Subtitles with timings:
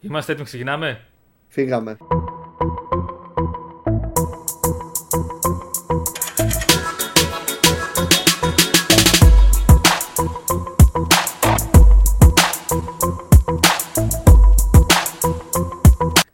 [0.00, 1.00] Είμαστε έτοιμοι, ξεκινάμε;
[1.48, 1.96] Φύγαμε.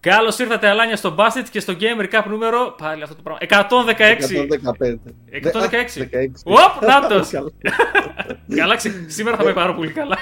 [0.01, 2.75] Καλώς ήρθατε, Αλάνια, στο Basket και στο Game Recap νούμερο.
[2.79, 3.41] Πάλι αυτό το πράγμα.
[3.41, 4.47] 116.
[4.47, 4.99] 115.
[5.31, 6.01] 116.
[6.01, 6.43] 16.
[6.45, 7.31] Οπ, νάτος.
[8.27, 8.39] Καλά.
[8.57, 10.19] καλά, ξε- σήμερα θα πάει πάρα πολύ καλά.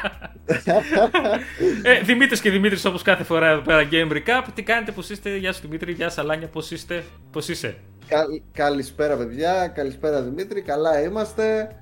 [1.83, 4.45] ε, Δημήτρης και Δημήτρης, όπως κάθε φορά εδώ πέρα, Game Recap.
[4.55, 7.77] Τι κάνετε, πώς είστε, Γεια σου Δημήτρη, Γεια σας Αλάνια, πώς είστε, πώς είσαι;
[8.09, 9.69] Καλ- Καλησπέρα, παιδιά.
[9.75, 10.61] Καλησπέρα, Δημήτρη.
[10.63, 11.77] Καλά είμαστε.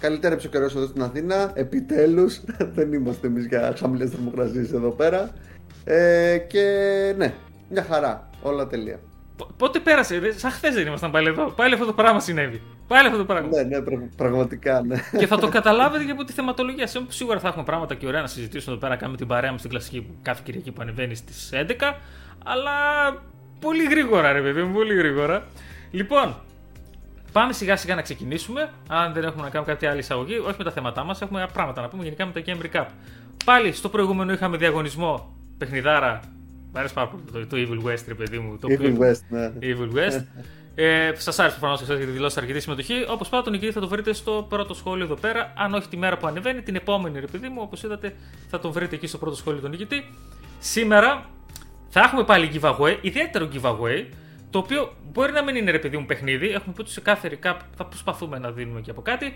[0.00, 1.50] Καλυτέρεψε ο καιρό εδώ στην Αθήνα.
[1.54, 2.40] Επιτέλους.
[2.74, 5.30] Δεν είμαστε εμείς για χαμηλές θερμοκρασίες εδώ πέρα.
[5.84, 6.64] Ε, και
[7.16, 7.32] ναι,
[7.70, 8.30] μια χαρά.
[8.42, 9.00] Όλα τελεία.
[9.36, 11.50] Π- Πότε πέρασε, ρε, σαν χθες δεν ήμασταν πάλι εδώ.
[11.50, 12.62] Πάλι αυτό το πράγμα συνέβη.
[12.90, 13.48] Πάλι αυτό το πράγμα.
[13.48, 14.96] Ναι, ναι, πραγ- πραγματικά, ναι.
[15.18, 16.86] και θα το καταλάβετε και από τη θεματολογία.
[16.86, 18.96] Σε- Σίγουρα θα έχουμε πράγματα και ωραία να συζητήσουμε εδώ πέρα.
[18.96, 21.96] Κάνουμε την παρέα μας στην κλασική που κάθε Κυριακή που ανεβαίνει στις 11.
[22.44, 22.70] Αλλά
[23.60, 25.44] πολύ γρήγορα, ρε παιδί μου, πολύ γρήγορα.
[25.90, 26.34] Λοιπόν,
[27.32, 28.70] πάμε σιγά σιγά να ξεκινήσουμε.
[28.88, 31.80] Αν δεν έχουμε να κάνουμε κάποια άλλη εισαγωγή, όχι με τα θέματά μας, έχουμε πράγματα
[31.82, 32.86] να πούμε γενικά με το Game Recap.
[33.44, 36.20] Πάλι στο προηγούμενο είχαμε διαγωνισμό παιχνιδάρα.
[36.72, 38.58] Μ' αρέσει πάρα πολύ το, το Evil West, ρε παιδί μου.
[38.58, 39.52] Το Evil οποίο- West, ναι.
[39.60, 40.24] Evil West.
[40.74, 43.04] ε, Σας άρεσε προφανώς και γιατί δηλώσατε αρκετή συμμετοχής.
[43.08, 45.52] Όπως πάντα, τον νικητή θα το βρείτε στο πρώτο σχόλιο εδώ πέρα.
[45.56, 48.16] Αν όχι τη μέρα που ανεβαίνει, την επόμενη ρε παιδί μου, όπως είδατε,
[48.48, 50.14] θα τον βρείτε εκεί στο πρώτο σχόλιο τον νικητή.
[50.58, 51.28] Σήμερα
[51.88, 54.04] θα έχουμε πάλι giveaway, ιδιαίτερο giveaway,
[54.50, 56.48] το οποίο μπορεί να μην είναι ρε παιδί μου παιχνίδι.
[56.48, 59.34] Έχουμε πει ότι σε κάθε recap θα προσπαθούμε να δίνουμε και από κάτι.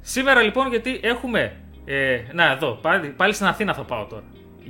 [0.00, 1.56] Σήμερα λοιπόν, γιατί έχουμε.
[1.84, 4.24] Ε, να, εδώ, πάλι, πάλι στην Αθήνα θα πάω τώρα.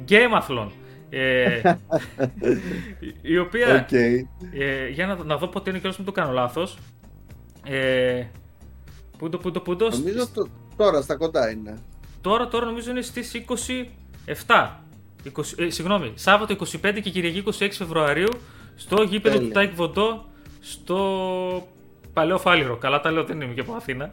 [0.09, 0.69] Gameathlon.
[1.11, 1.61] Ε,
[3.23, 3.92] η οποία Οκ.
[3.92, 6.78] ε, για να, να δω πότε είναι και μην το κάνω λάθος.
[7.65, 8.25] Ε,
[9.19, 9.89] πού το, πού το, πού το.
[9.91, 11.78] Νομίζω το, τώρα στα κοντά είναι.
[12.20, 13.45] Τώρα, τώρα νομίζω είναι στις
[14.47, 14.70] 27.
[15.34, 18.31] 20, ε, συγγνώμη, Σάββατο 25 και Κυριακή 26 Φεβρουαρίου
[18.77, 19.48] στο γήπεδο Τέλεια.
[19.48, 20.25] του Τάε Κβον Ντο
[20.61, 20.98] στο
[22.12, 22.77] Παλαιό Φάληρο.
[22.77, 24.11] Καλά τα λέω, δεν είμαι και από Αθήνα.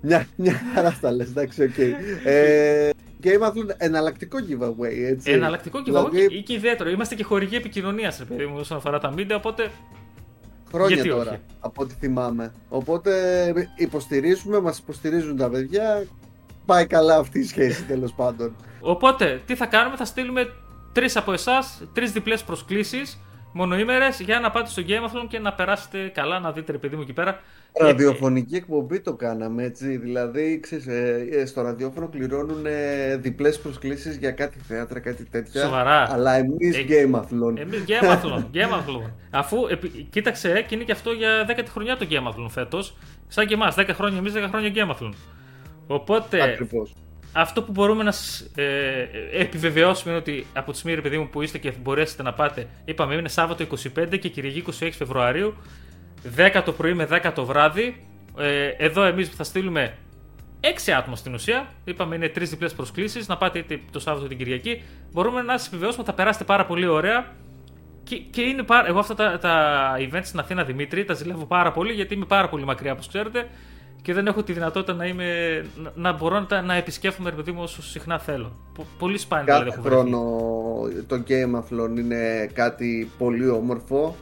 [0.00, 1.78] Μια, μια χαρά τα λες, εντάξει, οκ.
[2.24, 2.90] Ε,
[3.24, 5.30] Game Athlon, εναλλακτικό giveaway, έτσι.
[5.30, 6.16] Εναλλακτικό και δηλαδή...
[6.16, 6.90] Δηλαδή, και, και ιδιαίτερο.
[6.90, 9.70] Είμαστε και χορηγοί επικοινωνίας, ρε παιδί μου, όσον αφορά τα media, οπότε
[10.70, 12.52] χρόνια γιατί τώρα, όχι; από ό,τι θυμάμαι.
[12.68, 13.12] Οπότε
[13.76, 16.06] υποστηρίζουμε, μας υποστηρίζουν τα παιδιά.
[16.66, 18.56] Πάει καλά αυτή η σχέση, τέλος πάντων.
[18.80, 20.52] Οπότε, τι θα κάνουμε, θα στείλουμε
[20.92, 23.18] τρεις από εσάς, τρεις διπλές προσκλήσεις,
[23.54, 27.02] μονοήμερες, για να πάτε στο Gameathlon και να περάσετε καλά, να δείτε, ρε παιδί μου,
[27.02, 27.40] εκεί πέρα.
[27.80, 29.96] Ραδιοφωνική εκπομπή το κάναμε, έτσι.
[29.96, 35.62] Δηλαδή, ξέρεις, ε, ε, στο ραδιόφωνο κληρώνουν ε, διπλές προσκλήσεις για κάτι θέατρα, κάτι τέτοια.
[35.62, 36.12] Σοβαρά.
[36.12, 37.58] Αλλά εμείς Ε, Game Athlon.
[37.58, 38.44] Εμείς Gameathlon.
[38.54, 39.10] Gameathlon.
[39.30, 42.96] Αφού, επί- κοίταξε, ε, και είναι και αυτό για 10η χρονιά το Gameathlon φέτος.
[43.28, 45.12] Σαν και εμάς, 10 χρόνια εμείς, 10 χρόνια Gameathlon.
[45.86, 46.92] Οπότε, Ακριβώς.
[47.36, 51.18] Αυτό που μπορούμε να σας, ε, ε, επιβεβαιώσουμε είναι ότι από τη στιγμή, ρε παιδί
[51.18, 55.54] μου, που είστε και μπορέσετε να πάτε, είπαμε, είναι Σάββατο 25 και Κυριακή 26 Φεβρουαρίου,
[56.36, 58.06] 10 το πρωί με 10 το βράδυ.
[58.38, 59.94] Ε, εδώ εμείς θα στείλουμε
[60.60, 61.66] 6 άτομα στην ουσία.
[61.84, 63.28] Είπαμε είναι 3 διπλές προσκλήσεις.
[63.28, 64.82] Να πάτε είτε το Σάββατο είτε την Κυριακή.
[65.12, 67.32] Μπορούμε να σας επιβεβαιώσουμε ότι θα περάσετε πάρα πολύ ωραία.
[68.04, 71.72] Και, και είναι πάρα, εγώ αυτά τα, τα events στην Αθήνα Δημήτρη τα ζηλεύω πάρα
[71.72, 73.48] πολύ γιατί είμαι πάρα πολύ μακριά όπως ξέρετε
[74.04, 77.36] και δεν έχω τη δυνατότητα να, είμαι, να, να μπορώ να, τα- να επισκέφτομαι ρε
[77.36, 78.56] παιδί μου όσο συχνά θέλω.
[78.74, 80.10] Πο- πολύ σπάνια δηλαδή Κάθε έχω βρεθεί.
[80.10, 84.16] χρόνο το Game Athlon είναι κάτι πολύ όμορφο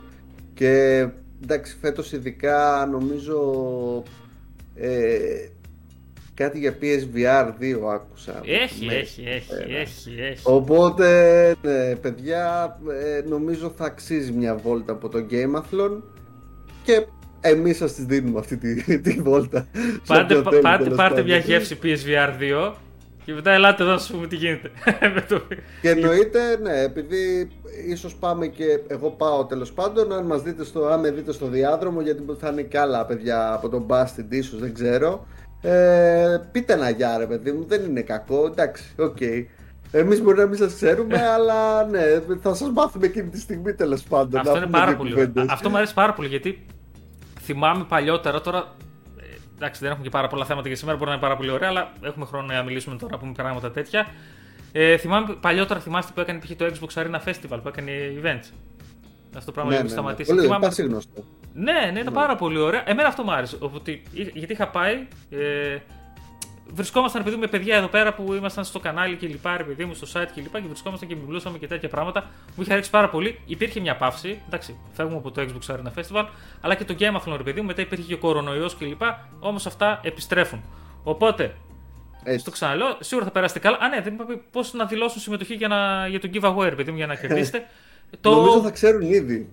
[0.54, 1.06] και
[1.42, 3.42] εντάξει φέτος ειδικά νομίζω
[4.74, 5.48] ε,
[6.34, 8.40] κάτι για PSVR 2 άκουσα.
[8.44, 8.94] Έχει, Ναι.
[8.94, 10.42] έχει, έχει, Ε, έχει, έχει.
[10.42, 16.02] Οπότε, ναι, παιδιά, ε, νομίζω θα αξίζει μια βόλτα από το Game Athlon
[16.84, 17.06] και
[17.44, 19.66] εμείς σας τη δίνουμε αυτή τη, τη βόλτα.
[19.72, 21.26] σε Πάτε, όποιο θέλει, πάτε, τέλος πάρτε πάντων.
[21.30, 22.72] μια γεύση PSVR 2
[23.24, 24.70] και μετά ελάτε εδώ να σου πούμε τι γίνεται.
[25.14, 25.42] Με το-
[25.80, 27.50] Και εννοείται, ναι, επειδή
[27.88, 31.46] ίσως πάμε και εγώ πάω τέλος πάντων, αν μας δείτε στο, αν με δείτε στο
[31.46, 35.26] διάδρομο, γιατί θα είναι και άλλα παιδιά από τον Bastard ίσως, δεν ξέρω.
[35.62, 39.16] Ε, πείτε ένα γεια ρε παιδί μου, δεν είναι κακό, εντάξει, οκ.
[39.94, 42.00] Εμείς μπορεί να μην σας ξέρουμε, αλλά ναι,
[42.42, 44.40] θα σας μάθουμε εκείνη τη στιγμή τέλος πάντων.
[44.40, 45.42] Αυτό να είναι πούμε πάρα δύο πολύ κουβέντες.
[45.42, 45.54] ωραίο.
[45.54, 46.66] Αυτό μου αρέσει πάρα πολύ γιατί
[47.42, 48.74] θυμάμαι παλιότερα τώρα.
[49.20, 49.24] ε,
[49.56, 51.68] Εντάξει, δεν έχουμε και πάρα πολλά θέματα για σήμερα, μπορεί να είναι πάρα πολύ ωραία,
[51.68, 54.06] αλλά έχουμε χρόνο να μιλήσουμε τώρα, να πούμε πράγματα τέτοια.
[54.72, 56.50] Ε, θυμάμαι παλιότερα, θυμάστε που έκανε π.χ.
[56.56, 57.92] το Xbox Arena Festival που έκανε
[58.22, 58.50] events.
[59.36, 59.88] Αυτό το πράγμα Ναι, έχει ναι, ναι.
[59.88, 60.30] σταματήσει.
[60.30, 61.24] Πολύ Θυμάμαι- πασίγνωστο.
[61.54, 62.82] ναι, ναι, ήταν πάρα πολύ ωραία.
[62.86, 63.56] Εμένα αυτό μου άρεσε.
[63.60, 65.06] Οπότε, γιατί είχα πάει.
[65.30, 65.76] Ε,
[66.74, 69.84] βρισκόμασταν παιδί μου, με παιδιά εδώ πέρα που ήμασταν στο κανάλι και λοιπά, ρε παιδί
[69.84, 72.20] μου, στο site και λοιπά και βρισκόμασταν και μιλούσαμε και τέτοια πράγματα.
[72.56, 73.38] Μου είχε ρίξει πάρα πολύ.
[73.46, 74.40] Υπήρχε μια παύση.
[74.46, 76.26] Εντάξει, φεύγουμε από το Xbox Arena Festival,
[76.60, 77.66] αλλά και το Game Athlon, ρε παιδί μου.
[77.66, 79.28] Μετά υπήρχε και ο κορονοϊός και λοιπά.
[79.40, 80.62] Όμως αυτά επιστρέφουν.
[81.02, 81.54] Οπότε,
[82.36, 83.78] Στο ξαναλέω, σίγουρα θα περάσετε καλά.
[83.80, 86.96] Α, ναι, δεν είπα πώς να δηλώσουν συμμετοχή για, να, για τον giveaway, παιδί μου,
[86.96, 87.66] για να κερδίσετε.
[88.20, 88.30] το...
[88.30, 89.50] Νομίζω θα ξέρουν ήδη.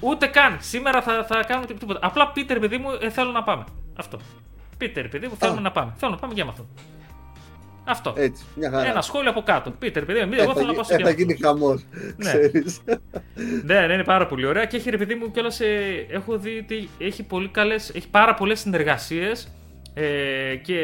[0.00, 0.58] Ούτε καν.
[0.60, 1.98] Σήμερα θα, θα κάνουμε τίποτα.
[2.02, 3.64] Απλά Πίτερ, παιδί μου, ε, θέλω να πάμε.
[3.96, 4.18] Αυτό.
[4.86, 5.92] Πίτερ, παιδί μου, θέλουμε να πάμε.
[5.96, 6.66] Θέλω να πάμε για αυτό.
[7.84, 8.14] Αυτό.
[8.16, 8.88] Έτσι, μια χαρά.
[8.88, 9.70] Ένα σχόλιο από κάτω.
[9.70, 11.84] Πίτερ, παιδί μου, εγώ θέλω να πάω στο Θα γίνει χαμός.
[12.16, 12.32] Ναι.
[13.64, 15.60] ναι, ναι, είναι πάρα πολύ ωραία και έχει ρε παιδί μου κιόλας.
[15.60, 19.48] Ε, έχω δει ότι έχει, πολύ καλές, έχει πάρα πολλές συνεργασίες
[19.94, 20.78] ε, και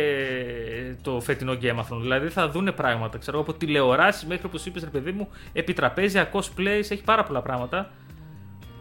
[1.03, 3.19] το φετινό Game of Δηλαδή θα δούνε πράγματα.
[3.19, 7.91] Ξέρω από τηλεοράσει μέχρι όπως είπες, ρε παιδί μου, επιτραπέζια, cosplays, έχει πάρα πολλά πράγματα.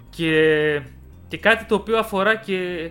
[0.09, 0.81] Και,
[1.27, 2.89] και κάτι το οποίο αφορά και.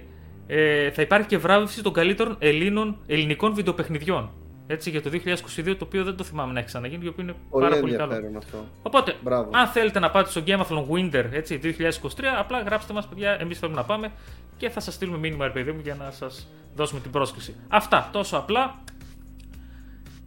[0.50, 4.30] Ε, θα υπάρχει και βράβευση των καλύτερων Ελλήνων, ελληνικών βιντεοπαιχνιδιών.
[4.70, 7.34] Έτσι για το 2022, το οποίο δεν το θυμάμαι να έχει ξαναγίνει, το οποίο είναι
[7.50, 8.14] πολύ πάρα πολύ καλό.
[8.36, 8.66] Αυτό.
[8.82, 9.14] Οπότε,
[9.50, 12.08] αν θέλετε να πάτε στο Game of Winter έτσι, 2023,
[12.38, 14.12] απλά γράψτε μας, παιδιά, εμείς θέλουμε να πάμε
[14.56, 17.54] και θα σας στείλουμε μήνυμα, ρε παιδί μου, για να σας δώσουμε την πρόσκληση.
[17.68, 18.82] Αυτά, τόσο απλά.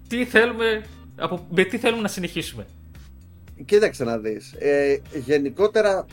[0.08, 0.84] Τι θέλουμε,
[1.16, 2.66] από, με τι θέλουμε να συνεχίσουμε;
[3.66, 4.54] Κοίταξε να δεις.
[4.60, 6.06] Ε, γενικότερα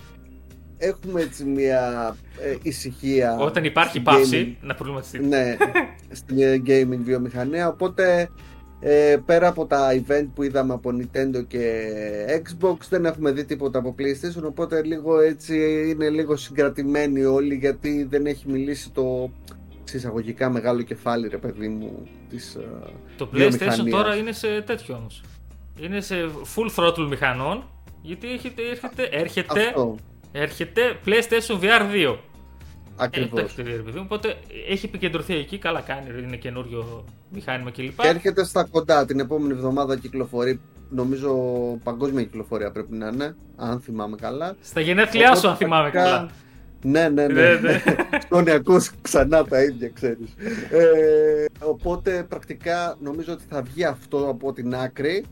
[0.79, 3.37] έχουμε έτσι μια ε, ησυχία.
[3.39, 5.19] Όταν υπάρχει παύση, να προβληματιστεί.
[5.19, 5.57] Ναι,
[6.11, 7.69] στην ε, gaming βιομηχανία.
[7.69, 8.31] Οπότε
[8.81, 11.85] ε, πέρα από τα event που είδαμε από Nintendo και
[12.43, 15.57] Xbox δεν έχουμε δει τίποτα από PlayStation οπότε λίγο έτσι
[15.91, 19.31] είναι λίγο συγκρατημένοι όλοι γιατί δεν έχει μιλήσει το
[19.85, 22.69] συσσαγωγικά μεγάλο κεφάλι ρε παιδί μου της ε,
[23.17, 25.23] Το PlayStation τώρα είναι σε τέτοιο όμως
[25.81, 26.15] είναι σε
[26.57, 27.65] full throttle μηχανών
[28.03, 29.75] γιατί έρχεται, έρχεται, έρχεται,
[30.33, 32.19] έρχεται PlayStation VR 2
[33.01, 33.57] Ακριβώς.
[33.99, 34.37] Οπότε
[34.69, 38.01] έχει επικεντρωθεί εκεί, καλά κάνει, είναι καινούριο μηχάνημα κλπ.
[38.01, 39.05] Και έρχεται στα κοντά.
[39.05, 40.61] Την επόμενη εβδομάδα κυκλοφορεί,
[40.91, 41.35] νομίζω
[41.83, 44.57] παγκόσμια κυκλοφορία πρέπει να είναι, αν θυμάμαι καλά.
[44.61, 46.31] Στα γενέθλιά σου, αν θυμάμαι καλά.
[46.83, 47.55] Ναι, ναι, ναι.
[47.55, 47.83] ναι.
[48.25, 50.35] Στον ακούς ξανά τα ίδια, ξέρεις.
[50.71, 55.25] Ε, οπότε πρακτικά νομίζω ότι θα βγει αυτό από την άκρη,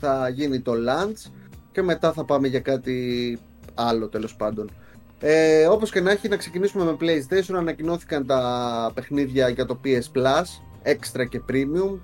[0.00, 1.30] θα γίνει το launch
[1.72, 3.38] και μετά θα πάμε για κάτι
[3.76, 4.70] άλλο τέλος πάντων.
[5.20, 7.54] Ε, όπως και να έχει να ξεκινήσουμε με PlayStation.
[7.54, 10.44] Ανακοινώθηκαν τα παιχνίδια για το PS Plus
[10.82, 11.98] Extra και Premium.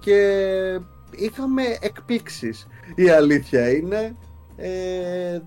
[0.00, 0.80] Και
[1.10, 2.66] είχαμε εκπλήξεις.
[2.94, 4.16] Η αλήθεια είναι
[4.56, 5.40] ε,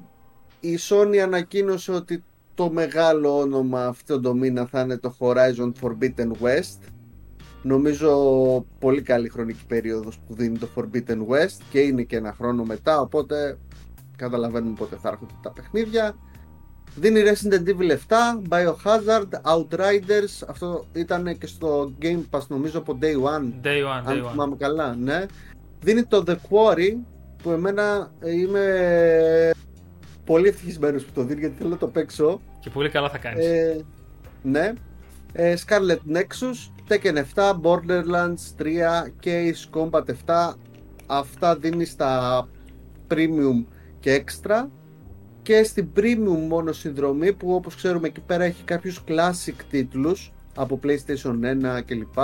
[0.60, 2.24] η Sony ανακοίνωσε ότι
[2.56, 6.80] το μεγάλο όνομα αυτό το μήνα θα είναι το Horizon Forbidden West.
[7.64, 12.64] Νομίζω πολύ καλή χρονική περίοδος που δίνει το Forbidden West και είναι και ένα χρόνο
[12.64, 13.58] μετά οπότε
[14.22, 16.16] καταλαβαίνουμε πότε θα έρχονται τα παιχνίδια
[16.96, 17.96] Δίνει Resident Evil 7,
[18.50, 20.48] Biohazard, Outriders.
[20.48, 23.66] Αυτό ήταν και στο Game Pass νομίζω από Day One.
[23.66, 25.26] Day One, αν day θυμάμαι καλά, ναι.
[25.80, 26.96] Δίνει το The Quarry
[27.44, 29.52] που εμένα είμαι
[30.26, 32.42] πολύ ευτυχισμένος που το δίνει γιατί θέλω να το παίξω.
[32.60, 33.46] Και πολύ καλά θα κάνεις.
[33.46, 33.86] Ε,
[34.42, 34.74] ναι.
[35.34, 40.54] Ε, Scarlet Nexus, Tekken 7, Borderlands 3 και Ace Combat 7.
[41.06, 42.48] Αυτά δίνει στα
[43.10, 43.66] Premium
[44.02, 44.68] και Extra
[45.42, 50.80] και στην premium μόνο συνδρομή που όπως ξέρουμε εκεί πέρα έχει κάποιους classic τίτλους από
[50.84, 51.34] PlayStation
[51.78, 52.18] 1 κλπ.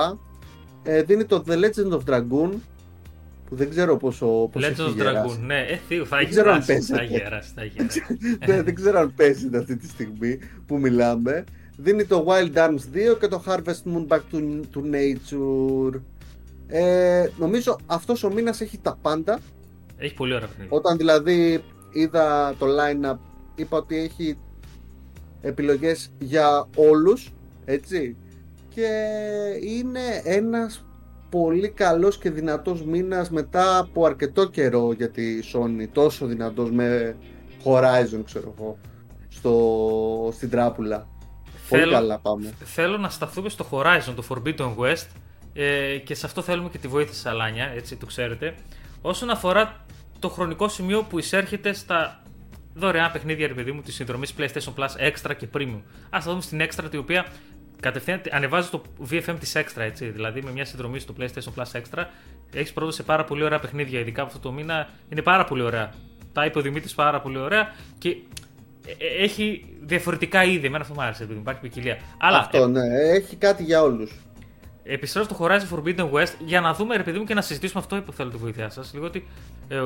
[0.83, 2.51] Ε, δίνει το The Legend of Dragoon
[3.45, 7.03] που δεν ξέρω πόσο, πόσο Legend of Dragoon, ναι, ε, θείο, θα έχει γεράσει, θα
[7.03, 8.03] γεράσει, θα γεράσει.
[8.47, 11.44] ναι, δεν ξέρω αν παίζει αυτή τη στιγμή που μιλάμε.
[11.77, 16.01] Δίνει το Wild Arms 2 και το Harvest Moon Back to, to Nature.
[16.68, 19.39] Ε, νομίζω αυτός ο μήνας έχει τα πάντα.
[19.98, 20.78] Έχει πολύ ωραία παιχνίδια.
[20.78, 23.18] Όταν δηλαδή είδα το line-up,
[23.56, 24.38] είπα ότι έχει
[25.42, 27.34] επιλογές για όλους,
[27.66, 28.16] έτσι.
[28.70, 28.89] Και
[29.62, 30.86] είναι ένας
[31.30, 37.16] πολύ καλός και δυνατός μήνας μετά από αρκετό καιρό για τη Sony, τόσο δυνατός με
[37.63, 38.77] Horizon, ξέρω εγώ,
[39.27, 41.08] στο, στην τράπουλα.
[41.70, 42.54] Θέλω, πολύ καλά πάμε.
[42.63, 45.08] Θέλω να σταθούμε στο Horizon, το Forbidden West,
[45.54, 48.56] ε, και σε αυτό θέλουμε και τη βοήθεια της Αλάνια, έτσι το ξέρετε.
[49.01, 49.86] Όσον αφορά
[50.19, 52.21] το χρονικό σημείο που εισέρχεται στα
[52.74, 55.81] δωρεάν παιχνίδια, ρε παιδί μου, της συνδρομής PlayStation Plus Extra και Premium.
[56.09, 57.25] Α τα δούμε στην Extra, η οποία
[57.79, 60.05] κατευθείαν ανεβάζει το VFM της Extra, έτσι.
[60.05, 62.05] Δηλαδή με μια συνδρομή στο PlayStation Plus Extra
[62.53, 64.89] έχεις πρόσβαση σε πάρα πολύ ωραία παιχνίδια, ειδικά αυτό το μήνα.
[65.09, 65.93] Είναι πάρα πολύ ωραία.
[66.33, 70.65] Τα είπε ο Δημήτρης πάρα πολύ ωραία και ε, ε, έχει διαφορετικά είδη.
[70.65, 71.97] Εμένα αυτό μου άρεσε, επειδή υπάρχει ποικιλία.
[72.17, 74.12] Αλλά, αυτό, ε, ναι, έχει κάτι για όλους.
[74.88, 78.01] Επιστρέφω στο Horizon Forbidden West για να δούμε, ρε παιδί μου, και να συζητήσουμε αυτό
[78.01, 78.94] που θέλω τη βοήθειά σας.
[78.94, 79.27] Λίγο ότι
[79.67, 79.82] ε,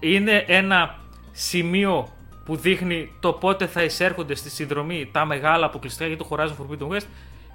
[0.00, 0.98] είναι ένα
[1.32, 2.08] σημείο
[2.44, 6.88] που δείχνει το πότε θα εισέρχονται στη συνδρομή τα μεγάλα αποκλειστικά για το Horizon Forbidden
[6.88, 7.06] West.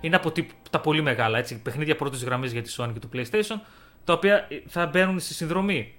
[0.02, 0.32] Είναι από
[0.70, 3.60] τα πολύ μεγάλα έτσι, παιχνίδια πρώτης γραμμής για τη Sony και το PlayStation,
[4.04, 5.94] τα οποία θα μπαίνουν στη συνδρομή.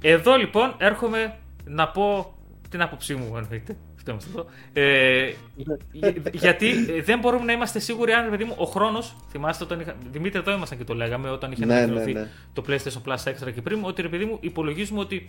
[0.00, 2.34] Εδώ λοιπόν έρχομαι να πω
[2.68, 4.46] την άποψή μου, εννοείται, Αυτό είμαστε εδώ.
[4.72, 5.32] Ε,
[6.32, 9.16] γιατί δεν μπορούμε να είμαστε σίγουροι αν παιδί μου, ο χρόνος.
[9.30, 9.94] Θυμάστε όταν είχα.
[10.10, 12.28] Δημήτρη, εδώ ήμασταν και το λέγαμε όταν είχε Ναι, ανακοινωθεί ναι, ναι.
[12.52, 13.78] το PlayStation Plus Extra και πριν.
[13.82, 15.24] Ότι ρε παιδί μου, υπολογίζουμε ότι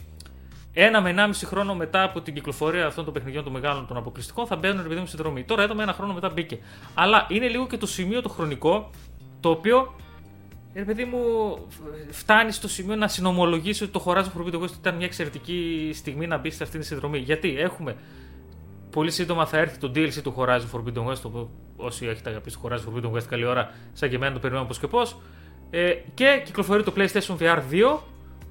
[0.73, 4.47] ένα με ενάμιση χρόνο μετά από την κυκλοφορία αυτών των παιχνιδιών των μεγάλων των αποκλειστικών
[4.47, 5.43] θα μπαίνουν ρε παιδί μου στη δρομή.
[5.43, 6.59] Τώρα εδώ με ένα χρόνο μετά μπήκε.
[6.93, 8.89] Αλλά είναι λίγο και το σημείο το χρονικό
[9.39, 9.95] το οποίο
[10.73, 11.19] ρε παιδί μου,
[12.09, 16.37] φτάνει στο σημείο να συνομολογήσει ότι το Horizon Forbidden West ήταν μια εξαιρετική στιγμή να
[16.37, 17.17] μπει σε αυτήν τη συνδρομή.
[17.17, 17.95] Γιατί έχουμε
[18.91, 21.17] πολύ σύντομα θα έρθει το DLC του Horizon Forbidden West.
[21.17, 24.69] Το, όσοι έχετε αγαπήσει το Horizon Forbidden West, καλή ώρα, σαν και εμένα το περιμένουμε
[24.73, 25.17] πώ και πώς.
[25.69, 27.99] Ε, και κυκλοφορεί το PlayStation VR 2,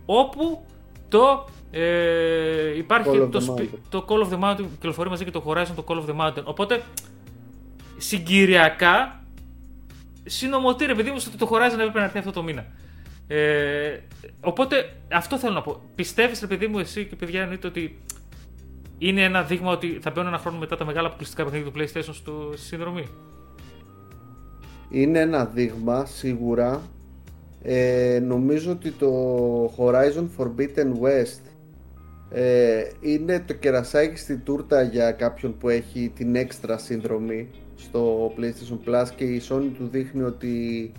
[0.06, 0.64] όπου
[1.08, 3.78] το ε, υπάρχει Call of το, the σπι- Mountain.
[3.88, 6.44] το Call of the Mountain, κυκλοφορεί μαζί και το Horizon το Call of the Mountain.
[6.44, 6.82] Οπότε
[7.96, 9.24] συγκυριακά
[10.24, 12.66] συνομωτεί ρε παιδί μου στο ότι το Horizon έπρεπε να έρθει αυτό το μήνα.
[13.26, 13.98] Ε,
[14.40, 15.80] οπότε αυτό θέλω να πω.
[15.94, 18.00] Πιστεύεις, ρε παιδί μου, εσύ και παιδιά, εννοείται ότι
[19.02, 22.14] είναι ένα δείγμα ότι θα μπαίνουν ένα χρόνο μετά τα μεγάλα αποκλειστικά παιχνίδια του PlayStation
[22.14, 23.06] στο, στη συνδρομή.
[24.90, 26.82] Είναι ένα δείγμα σίγουρα.
[27.62, 29.10] Ε, νομίζω ότι το
[29.76, 31.40] Horizon Forbidden West
[32.30, 38.88] ε, είναι το κερασάκι στη τούρτα για κάποιον που έχει την έξτρα συνδρομή στο PlayStation
[38.88, 40.92] Plus και η Sony του δείχνει ότι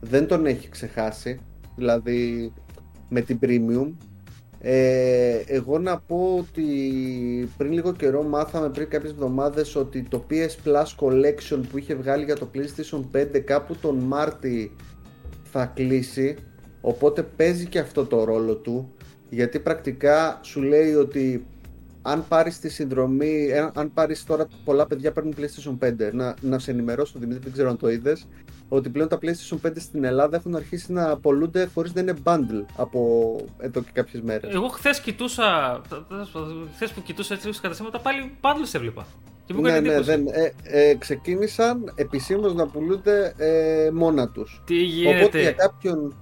[0.00, 1.40] δεν τον έχει ξεχάσει
[1.76, 2.52] δηλαδή
[3.08, 3.92] με την Premium
[4.60, 6.64] ε, εγώ να πω ότι
[7.56, 12.24] πριν λίγο καιρό μάθαμε πριν κάποιες εβδομάδες ότι το PS Plus Collection που είχε βγάλει
[12.24, 14.76] για το PlayStation 5 κάπου τον Μάρτι
[15.42, 16.36] θα κλείσει
[16.80, 18.92] οπότε παίζει και αυτό το ρόλο του
[19.30, 21.46] γιατί πρακτικά σου λέει ότι
[22.10, 26.58] αν πάρεις τη συνδρομή, ε, αν πάρεις τώρα πολλά παιδιά παίρνουν PlayStation 5 να, να
[26.58, 28.26] σε ενημερώσω Δημήτρη, δεν ξέρω αν το είδες
[28.68, 32.64] ότι πλέον τα PlayStation 5 στην Ελλάδα έχουν αρχίσει να απολούνται χωρίς να είναι bundle
[32.76, 34.54] από εδώ και κάποιες μέρες.
[34.54, 35.80] Εγώ χθες κοιτούσα.
[36.74, 39.06] Χθες που κοιτούσα έτσι στα καταστήματα πάλι πάντως έβλεπα.
[39.44, 40.10] Και μου Ναι, έκανε ναι, εντύπωση.
[40.16, 40.26] δεν,
[40.62, 44.62] ε, ε, ξεκίνησαν επισήμως να πουλούνται ε, μόνα τους.
[44.66, 44.74] Τι
[45.06, 45.52] Οπότε για, γίνεται.
[45.52, 46.16] κάποιον,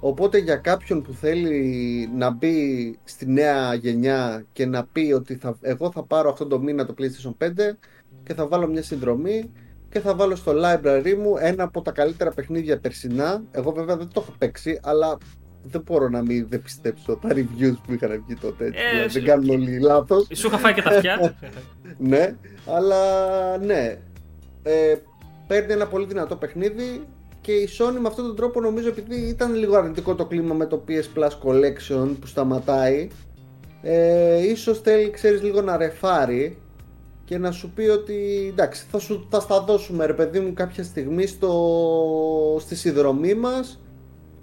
[0.00, 5.56] οπότε για κάποιον που θέλει να μπει στη νέα γενιά και να πει ότι θα,
[5.60, 7.48] εγώ θα πάρω αυτό το μήνα το PlayStation 5
[8.22, 9.52] και θα βάλω μια συνδρομή
[9.88, 13.42] και θα βάλω στο library μου ένα από τα καλύτερα παιχνίδια περσινά.
[13.50, 15.18] Εγώ βέβαια δεν το έχω παίξει, αλλά
[15.62, 18.64] δεν μπορώ να μην δεν πιστέψω τα reviews που είχαν βγει τότε.
[18.64, 20.26] έτσι, Ε, δηλαδή, σου- δεν κάνουν όλοι λάθος.
[20.34, 21.34] Σου είχα φάει και τα αυτιά.
[21.98, 22.34] Ναι,
[22.66, 22.98] αλλά
[23.58, 23.96] ναι.
[24.62, 24.94] Ε,
[25.46, 27.02] παίρνει ένα πολύ δυνατό παιχνίδι
[27.40, 30.66] και η Sony με αυτόν τον τρόπο νομίζω επειδή ήταν λίγο αρνητικό το κλίμα με
[30.66, 33.08] το PS Plus Collection που σταματάει
[33.82, 36.56] ε, ίσως θέλει ξέρεις λίγο να ρεφάρει
[37.24, 40.84] και να σου πει ότι εντάξει θα, σου, θα στα δώσουμε ρε παιδί μου κάποια
[40.84, 43.80] στιγμή στο, στη συνδρομή μας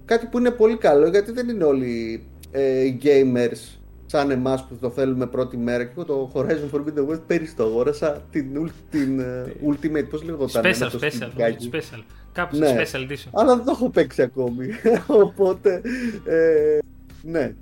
[0.05, 4.75] κάτι που είναι πολύ καλό γιατί δεν είναι όλοι ε, οι gamers σαν εμάς που
[4.81, 8.71] το θέλουμε πρώτη μέρα και εγώ το Horizon Forbidden West πέρυσι το αγόρασα την, ul-
[8.89, 11.11] την ε, Ultimate πώς λέγονταν με Special, το special.
[11.11, 12.03] σκυλικάκι; Special.
[12.38, 12.75] Κάπου Ναι.
[12.77, 13.29] special edition.
[13.34, 14.67] αλλά δεν το έχω παίξει ακόμη
[15.25, 15.82] οπότε
[16.25, 16.77] ε,
[17.22, 17.53] ναι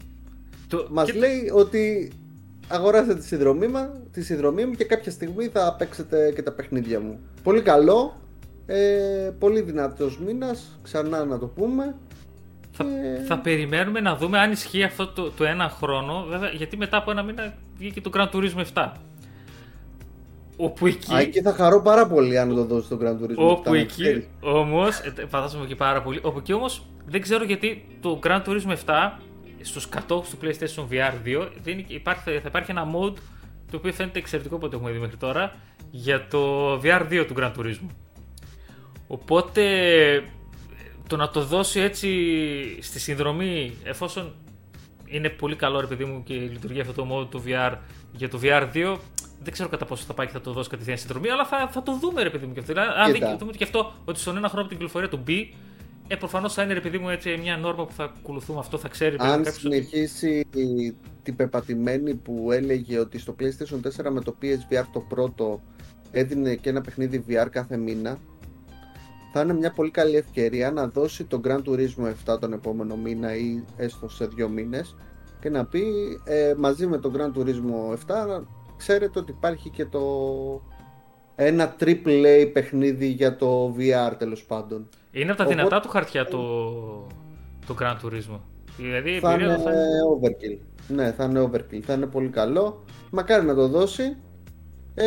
[0.68, 2.12] Το- μας και- λέει ότι
[2.68, 7.00] αγοράσετε τη συνδρομή, μα, τη συνδρομή μου και κάποια στιγμή θα παίξετε και τα παιχνίδια
[7.00, 7.20] μου.
[7.44, 8.20] Πολύ καλό,
[8.66, 11.96] ε, πολύ δυνατός μήνας, ξανά να το πούμε.
[12.72, 16.78] Θα, Και- θα περιμένουμε να δούμε αν ισχύει αυτό το, το ένα χρόνο, βέβαια, γιατί
[16.78, 18.92] μετά από ένα μήνα βγήκε το Gran Turismo 7.
[20.58, 23.36] Όπου εκεί, Α, εκεί θα χαρώ πάρα πολύ αν το δώσει το Grand Turismo.
[23.36, 24.28] όπου 7, να εκεί ξέρεις.
[24.40, 28.76] όμως, ε, φαντάζομαι εκεί πάρα πολύ, όπου εκεί όμως δεν ξέρω γιατί το Gran Turismo
[28.86, 29.20] 7
[29.62, 33.14] στους κατόχους του PlayStation VR 2 δεν υπάρχει, θα υπάρχει ένα mode
[33.72, 35.56] το οποίο φαίνεται εξαιρετικό από ό,τι έχουμε δει μέχρι τώρα
[35.92, 37.90] για το VR 2 του Gran Turismo.
[39.08, 39.64] Οπότε
[41.08, 42.10] το να το δώσει έτσι
[42.82, 44.34] στη συνδρομή εφόσον
[45.06, 47.74] είναι πολύ καλό ρε παιδί μου και λειτουργεί αυτό το mode του VR
[48.12, 48.96] για το VR2
[49.44, 51.84] δεν ξέρω κατά πόσο θα πάει και θα το δώσει κατευθείαν συνδρομή αλλά θα, θα
[51.84, 52.74] το δούμε ρε παιδί μου και αυτό.
[52.74, 53.30] Δηλαδή, αν Κοίτα.
[53.30, 55.32] δει- δούμε και αυτό ότι στον ένα χρόνο από την κυκλοφορία του B
[56.08, 58.88] ε, προφανώς θα είναι ρε παιδί μου έτσι μια νόρμα που θα ακολουθούμε αυτό, θα
[58.88, 60.46] ξέρει παιδί μου, Αν κάποιος ότι- συνεχίσει
[61.24, 65.62] την πεπατημένη που έλεγε ότι στο PlayStation 4 με το PSVR το πρώτο
[66.12, 68.18] έδινε και ένα παιχνίδι VR κάθε μήνα
[69.34, 73.36] θα είναι μια πολύ καλή ευκαιρία να δώσει το Gran Turismo 7 τον επόμενο μήνα
[73.36, 74.96] ή έστω σε δύο μήνες
[75.42, 75.84] και να πει
[76.24, 78.44] ε, μαζί με το Gran Turismo 7 να
[78.78, 80.02] ξέρετε ότι υπάρχει και το
[81.36, 84.90] ένα AAA παιχνίδι για το VR τέλος πάντων.
[85.12, 86.40] Είναι από τα Οπότε- δυνατά του χαρτιά το,
[87.68, 88.40] το Gran Turismo.
[88.78, 89.88] Δηλαδή η θα εμπειρία είναι του θα είναι-
[90.22, 90.60] overkill.
[90.88, 91.80] Ναι, θα είναι overkill.
[91.82, 92.84] Θα είναι πολύ καλό.
[93.12, 94.18] Μακάρι να το δώσει.
[94.98, 95.06] Ε,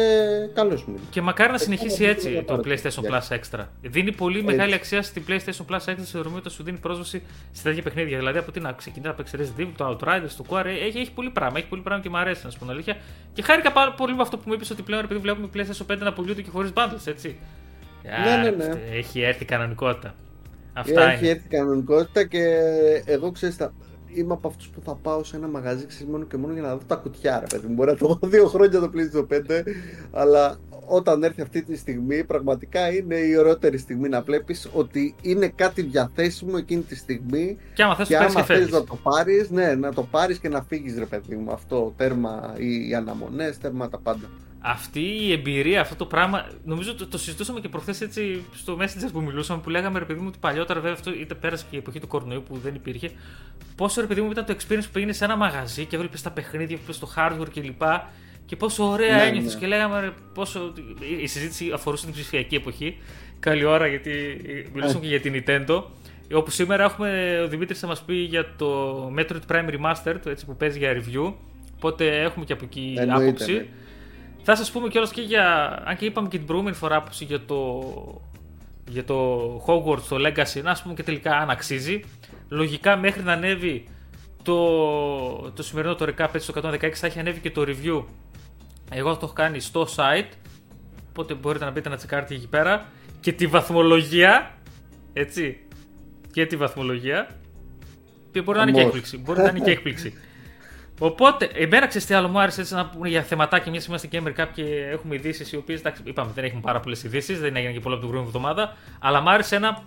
[0.54, 3.37] καλώς μου Και μακάρι να Ε, συνεχίσει πάμε έτσι να το πάρω PlayStation το Plus
[3.37, 3.64] Extra.
[3.83, 7.83] Δίνει πολύ μεγάλη αξία στην PlayStation Plus Extra σε όταν σου δίνει πρόσβαση σε τέτοια
[7.83, 8.18] παιχνίδια.
[8.18, 10.64] Δηλαδή από τι να ξεκινήσει να παίξει Resident Evil, το Outriders, το Core.
[10.64, 11.59] Έχει, έχει πολύ πράγμα.
[11.59, 12.97] Έχει πολύ πράγμα και μου αρέσει να σου πω την αλήθεια.
[13.33, 15.99] Και χάρηκα πάρα πολύ με αυτό που μου είπες ότι πλέον επειδή βλέπουμε PlayStation 5
[15.99, 17.38] να πουλούνται και χωρίς bundles, έτσι.
[18.02, 18.80] Ναι, ναι, Α, ναι.
[18.92, 20.14] Έχει έρθει η κανονικότητα.
[20.73, 21.28] Αυτά Έχει είναι.
[21.30, 22.45] έρθει η κανονικότητα και
[23.04, 23.73] εγώ ξέρεις, θα...
[24.15, 26.73] είμαι από αυτούς που θα πάω σε ένα μαγαζί ξέρεις, μόνο και μόνο για να
[26.77, 27.75] δω τα κουτιά, ρε παιδί μου.
[27.75, 29.62] Μπορεί να το δω δύο χρόνια το PlayStation 5,
[30.11, 35.49] αλλά όταν έρθει αυτή τη στιγμή, πραγματικά είναι η ωραιότερη στιγμή να βλέπεις ότι είναι
[35.49, 37.57] κάτι διαθέσιμο εκείνη τη στιγμή.
[37.73, 38.73] Και άμα θες, το Και παίρνει και άμα θέλει φεύγεις.
[38.73, 41.53] να το πάρεις, ναι, να το πάρεις και να φύγεις, ρε παιδί μου.
[41.53, 44.31] Αυτό τέρμα οι, οι αναμονές, τέρμα τα πάντα.
[44.61, 49.09] Αυτή η εμπειρία, αυτό το πράγμα, νομίζω το, το συζητούσαμε και προχθές έτσι στο Messenger
[49.12, 51.79] που μιλούσαμε, που λέγαμε ρε παιδί μου ότι παλιότερα βέβαια αυτό είτε πέρασε και η
[51.79, 53.11] εποχή του κορονοϊού που δεν υπήρχε.
[53.77, 56.31] Πόσο ρε παιδί μου ήταν το experience που πήγαινε σε ένα μαγαζί και έβλεπες τα
[56.31, 57.83] παιχνίδια, έβλεπες το hardware κλπ.
[58.47, 59.61] Και πόσο ωραία Ναι, ένιωθες ναι.
[59.61, 60.73] και λέγαμε ρε, πόσο.
[61.21, 62.99] Η συζήτηση αφορούσε την ψηφιακή εποχή.
[63.41, 64.11] Καλή ώρα γιατί
[64.73, 65.83] μιλούσαμε και για την Nintendo.
[66.35, 70.57] Όπου σήμερα έχουμε, ο Δημήτρης θα μας πει για το Metroid Prime Remastered, έτσι που
[70.57, 71.33] παίζει για review.
[71.77, 73.53] Οπότε έχουμε και από εκεί Εννοείται, άποψη.
[73.53, 73.67] ναι.
[74.50, 75.78] Θα σας πούμε κιόλας και για.
[75.85, 77.83] Αν και είπαμε και την προηγούμενη φορά άποψη για το.
[78.88, 82.00] Για το Hogwarts, το Legacy, να ας πούμε και τελικά αν αξίζει.
[82.49, 83.85] Λογικά μέχρι να ανέβει
[84.43, 84.57] το,
[85.50, 88.05] το σημερινό το recap έτσι στο 116 θα έχει ανέβει και το review.
[88.90, 90.33] Εγώ θα το έχω κάνει στο site.
[91.09, 92.87] Οπότε μπορείτε να μπείτε να τσεκάρετε εκεί πέρα.
[93.21, 94.55] Και τη βαθμολογία.
[95.12, 95.67] Έτσι.
[96.33, 97.28] Και τη βαθμολογία.
[98.33, 98.95] Που μπορεί να είναι και Αμώς.
[98.95, 99.19] έκπληξη.
[99.19, 100.14] Μπορεί να είναι και έκπληξη.
[100.99, 103.71] Οπότε, εμένα ξέρεις τι άλλο μου άρεσε έτσι να πούμε για θεματάκια.
[103.71, 104.62] Μιας είμαστε και Gamer Cup και
[104.93, 108.05] έχουμε ειδήσεις οι οποίες είπαμε δεν έχουμε πάρα πολλές ειδήσεις, δεν έγινε και πολλά από
[108.05, 108.76] την προηγούμενη εβδομάδα.
[109.00, 109.83] Αλλά μου άρεσε ένα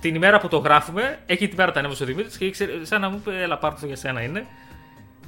[0.00, 3.00] την ημέρα που το γράφουμε, έχει την ημέρα τα ανέβασε ο Δημήτρης και ήξερε, σαν
[3.00, 4.46] να μου είπε, Ελά, πάρ' το για σένα είναι.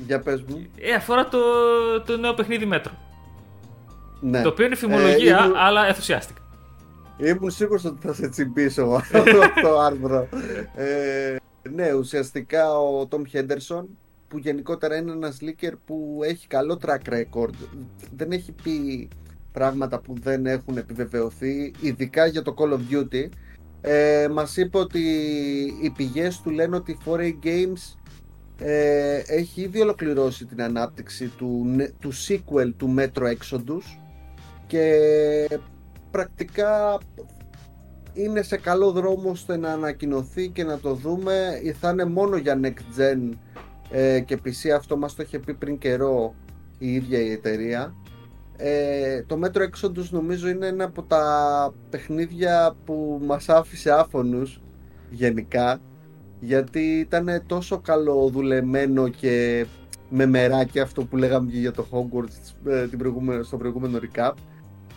[0.06, 0.66] Για πες μου.
[0.80, 1.38] Ε, αφορά το,
[2.06, 2.92] το νέο παιχνίδι μέτρο.
[4.20, 4.42] Ναι.
[4.42, 6.40] Το οποίο είναι φημολογία, Ε, ήμουν- αλλά ενθουσιάστηκα.
[7.16, 9.22] Ήμουν σίγουρος ότι θα σε τσιμπήσω αυτό
[9.62, 10.28] το άρθρο.
[10.74, 11.36] Ε,
[11.74, 13.88] ναι, ουσιαστικά ο Τόμ Χέντερσον
[14.32, 17.54] που γενικότερα είναι ένας leaker που έχει καλό track record.
[18.16, 19.08] Δεν έχει πει
[19.52, 23.28] πράγματα που δεν έχουν επιβεβαιωθεί, ειδικά για το Call of Duty.
[23.80, 25.00] Ε, μας είπε ότι
[25.82, 27.96] οι πηγές του λένε ότι η 4A Games
[28.58, 33.98] ε, έχει ήδη ολοκληρώσει την ανάπτυξη του, νε- του sequel του Metro Exodus
[34.66, 34.98] και
[36.10, 36.98] πρακτικά
[38.12, 42.60] είναι σε καλό δρόμο ώστε να ανακοινωθεί και να το δούμε θα είναι μόνο για
[42.62, 43.36] next gen
[43.92, 46.34] ε, και PC αυτό μας το είχε πει πριν καιρό
[46.78, 47.94] η ίδια η εταιρεία.
[48.56, 54.60] Ε, το Metro Exodus νομίζω είναι ένα από τα παιχνίδια που μας άφησε άφωνους
[55.10, 55.80] γενικά
[56.40, 59.66] γιατί ήταν τόσο καλοδουλεμένο και
[60.08, 64.32] με μεράκι αυτό που λέγαμε και για το Hogwarts ε, την προηγούμενη, στο προηγούμενο recap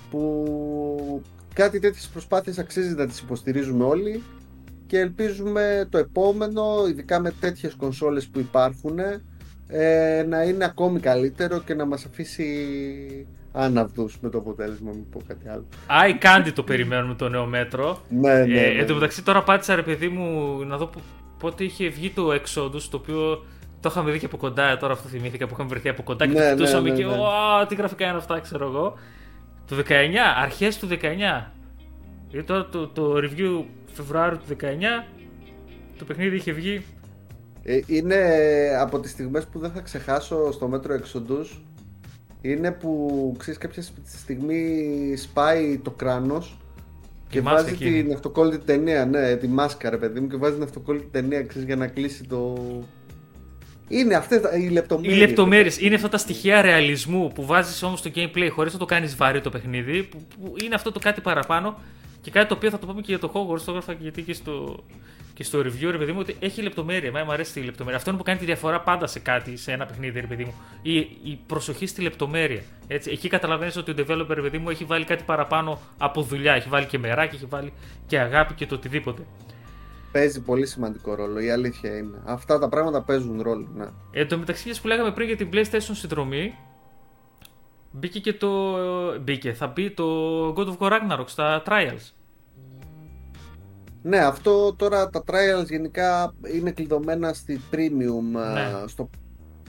[0.10, 1.21] που
[1.53, 4.23] κάτι τέτοιες προσπάθειες αξίζει να τις υποστηρίζουμε όλοι
[4.87, 8.99] και ελπίζουμε το επόμενο, ειδικά με τέτοιες κονσόλες που υπάρχουν
[9.67, 15.21] ε, να είναι ακόμη καλύτερο και να μας αφήσει άναυδους με το αποτέλεσμα, μην πω
[15.27, 15.65] κάτι άλλο.
[15.89, 18.01] I Candy το περιμένουμε το νέο μέτρο.
[18.09, 18.59] Ναι, ναι, ναι.
[18.59, 21.01] Ε, εν τω μεταξύ τώρα πάτησα ρε παιδί μου να δω πο-
[21.39, 23.45] πότε είχε βγει το Exodus το οποίο
[23.79, 26.33] το είχαμε δει και από κοντά, τώρα αυτό θυμήθηκα που είχαμε βρεθεί από κοντά και
[26.33, 27.11] Ναι, το ναι, κοιτούσαμε ναι, και ναι.
[27.11, 28.93] «Ω, τι γραφικά είναι αυτά ξέρω εγώ.
[29.67, 29.81] Το 19,
[30.41, 30.95] αρχές του 19.
[32.29, 33.63] Γιατί τώρα το, το review
[33.95, 35.05] Φεβρουάριο του 19
[35.97, 36.84] το παιχνίδι είχε βγει.
[37.63, 38.17] Ε, είναι
[38.79, 41.58] από τις στιγμές που δεν θα ξεχάσω στο μέτρο Exodus
[42.41, 44.73] είναι που ξέρεις κάποια στιγμή
[45.17, 46.58] σπάει το κράνος
[47.29, 48.03] και μάσκα βάζει εκείνη.
[48.03, 51.67] την αυτοκόλλητη ταινία, ναι, τη μάσκα ρε παιδί μου και βάζει την αυτοκόλλητη ταινία ξέρεις,
[51.67, 52.53] για να κλείσει το...
[53.88, 55.17] Είναι αυτές τα- οι Οι λεπτομέρειες.
[55.19, 59.15] λεπτομέρειες είναι αυτά τα στοιχεία ρεαλισμού που βάζεις όμως στο gameplay χωρίς να το κάνεις
[59.15, 60.03] βαρύ το παιχνίδι.
[60.03, 61.79] Που, που είναι αυτό το κάτι παραπάνω
[62.25, 63.61] και κάτι το οποίο θα το πούμε και για το Hogwarts.
[63.61, 64.83] Το έγραφα και γιατί και στο,
[65.33, 67.07] και στο review, ρε παιδί μου, ότι έχει λεπτομέρεια.
[67.07, 67.97] Εμένα μου αρέσει η λεπτομέρεια.
[67.97, 70.53] Αυτό είναι που κάνει τη διαφορά πάντα σε κάτι, σε ένα παιχνίδι, ρε παιδί μου.
[70.81, 72.61] Η, η προσοχή στη λεπτομέρεια.
[72.88, 76.53] Έτσι, εκεί καταλαβαίνεις ότι ο developer, ρε παιδί μου, έχει βάλει κάτι παραπάνω από δουλειά.
[76.53, 77.73] Έχει βάλει και μεράκι, έχει βάλει
[78.07, 79.25] και αγάπη και το οτιδήποτε.
[80.11, 82.21] Παίζει πολύ σημαντικό ρόλο, η αλήθεια είναι.
[82.25, 83.85] Αυτά τα πράγματα παίζουν ρόλο, ναι.
[84.11, 86.53] Εν τω μεταξύ, μιας που λέγαμε πριν για την PlayStation συνδρομή,
[87.95, 88.75] μπήκε και το.
[89.19, 90.05] Μπήκε, θα μπει το
[90.58, 92.12] God of War Ragnarok στα Trials.
[94.01, 98.88] Ναι, αυτό τώρα τα trials γενικά είναι κλειδωμένα στη premium, α, Ναι.
[98.88, 99.10] στο,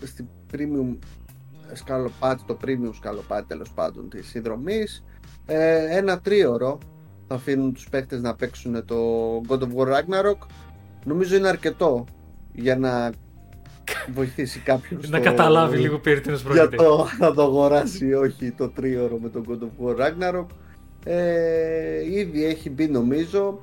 [0.03, 0.97] στη premium
[1.73, 5.05] σκαλοπάτι, το premium σκαλοπάτι τέλος πάντων της συνδρομής.
[5.47, 6.79] Ε, ένα τρίωρο
[7.29, 8.97] θα αφήνουν τους παίκτες να παίξουν το
[9.49, 10.47] God of War Ragnarok.
[11.05, 12.05] Νομίζω είναι αρκετό
[12.53, 13.12] για να
[14.14, 16.66] βοηθήσει κάποιον να καταλάβει λίγο περί τίνος πρόκειται.
[16.68, 20.46] Για το να το αγοράσει ή όχι το τρίωρο με τον God of War Ragnarok.
[21.05, 23.62] Ε, ήδη έχει μπει νομίζω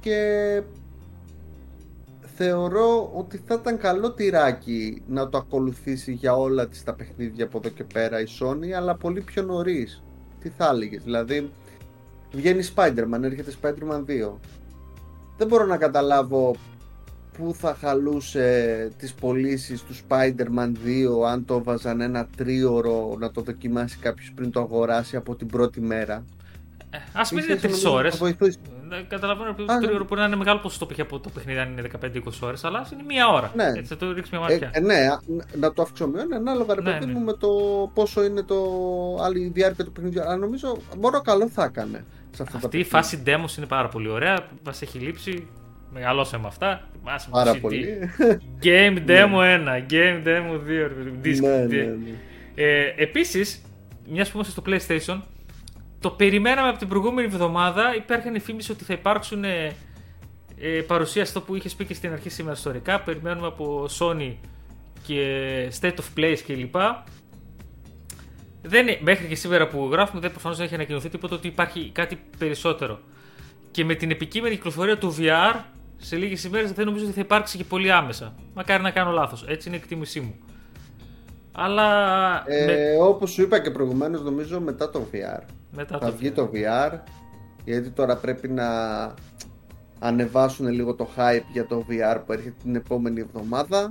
[0.00, 0.62] και
[2.36, 7.58] θεωρώ ότι θα ήταν καλό τυράκι να το ακολουθήσει για όλα τις τα παιχνίδια από
[7.58, 10.02] εδώ και πέρα η Sony αλλά πολύ πιο νωρίς.
[10.40, 11.50] Τι θα έλεγες, δηλαδή
[12.32, 14.32] βγαίνει Spider-Man, έρχεται Spider-Man 2
[15.38, 16.54] δεν μπορώ να καταλάβω
[17.38, 20.72] πού θα χαλούσε τις πωλήσει του Spider-Man
[21.22, 25.46] 2 αν το βάζαν ένα τρίωρο να το δοκιμάσει κάποιος πριν το αγοράσει από την
[25.46, 26.24] πρώτη μέρα;
[26.90, 28.20] Ε, Α μην είναι τρεις ώρες.
[29.08, 31.00] Καταλαβαίνω ότι το τρίωρο μπορεί να είναι μεγάλο ποσοστό π.χ.
[31.00, 33.52] από το παιχνίδι αν είναι 15-20 ώρες, αλλά είναι μία ώρα.
[33.54, 33.66] Ναι.
[33.66, 34.70] Έτσι θα το ρίξει μια ματιά.
[34.72, 34.96] Ε, ναι,
[35.54, 37.12] να το αυξομειώνει ανάλογα ρε ναι, παιδί ναι.
[37.12, 37.48] μου με το
[37.94, 38.56] πόσο είναι το
[39.22, 40.22] άλλη διάρκεια του παιχνιδιού.
[40.22, 42.04] Αλλά νομίζω μόνο καλό θα έκανε.
[42.54, 44.46] Αυτή η φάση demos είναι πάρα πολύ ωραία.
[44.64, 45.46] Μας έχει λείψει.
[45.92, 46.88] Μεγαλώσαμε με αυτά.
[47.30, 47.98] Πάρα πολύ.
[48.62, 51.26] Game Demo 1, Game Demo 2.
[51.26, 51.40] Disc.
[51.40, 51.94] Ναι, ναι, ναι.
[52.54, 53.62] Ε, Επίσης,
[54.10, 55.22] μιας που είμαστε στο PlayStation,
[56.00, 57.94] το περιμέναμε από την προηγούμενη εβδομάδα.
[57.96, 59.76] Υπήρχαν φήμες ότι θα υπάρξουν ε,
[60.58, 63.00] ε, παρουσία στο που είχες πει και στην αρχή σήμερα ιστορικά.
[63.00, 64.34] Περιμένουμε από Sony
[65.06, 66.74] και State of Place κλπ.
[68.62, 72.20] Δεν, μέχρι και σήμερα που γράφουμε δεν προφανώς δεν έχει ανακοινωθεί τίποτα ότι υπάρχει κάτι
[72.38, 73.00] περισσότερο.
[73.70, 75.54] Και με την επικείμενη κυκλοφορία του VR
[75.98, 78.34] σε λίγες ημέρες δεν νομίζω ότι θα υπάρξει και πολύ άμεσα.
[78.54, 79.44] Μακάρι να κάνω λάθος.
[79.48, 80.34] Έτσι είναι η εκτίμησή μου.
[81.52, 81.88] Αλλά.
[82.46, 82.96] Ε, με...
[83.00, 85.42] Όπως σου είπα και προηγουμένως, νομίζω μετά το VR.
[85.70, 86.34] Μετά θα το βγει VR.
[86.34, 86.98] το VR.
[87.64, 88.68] Γιατί τώρα πρέπει να
[89.98, 93.90] ανεβάσουν λίγο το hype για το VR που έρχεται την επόμενη εβδομάδα.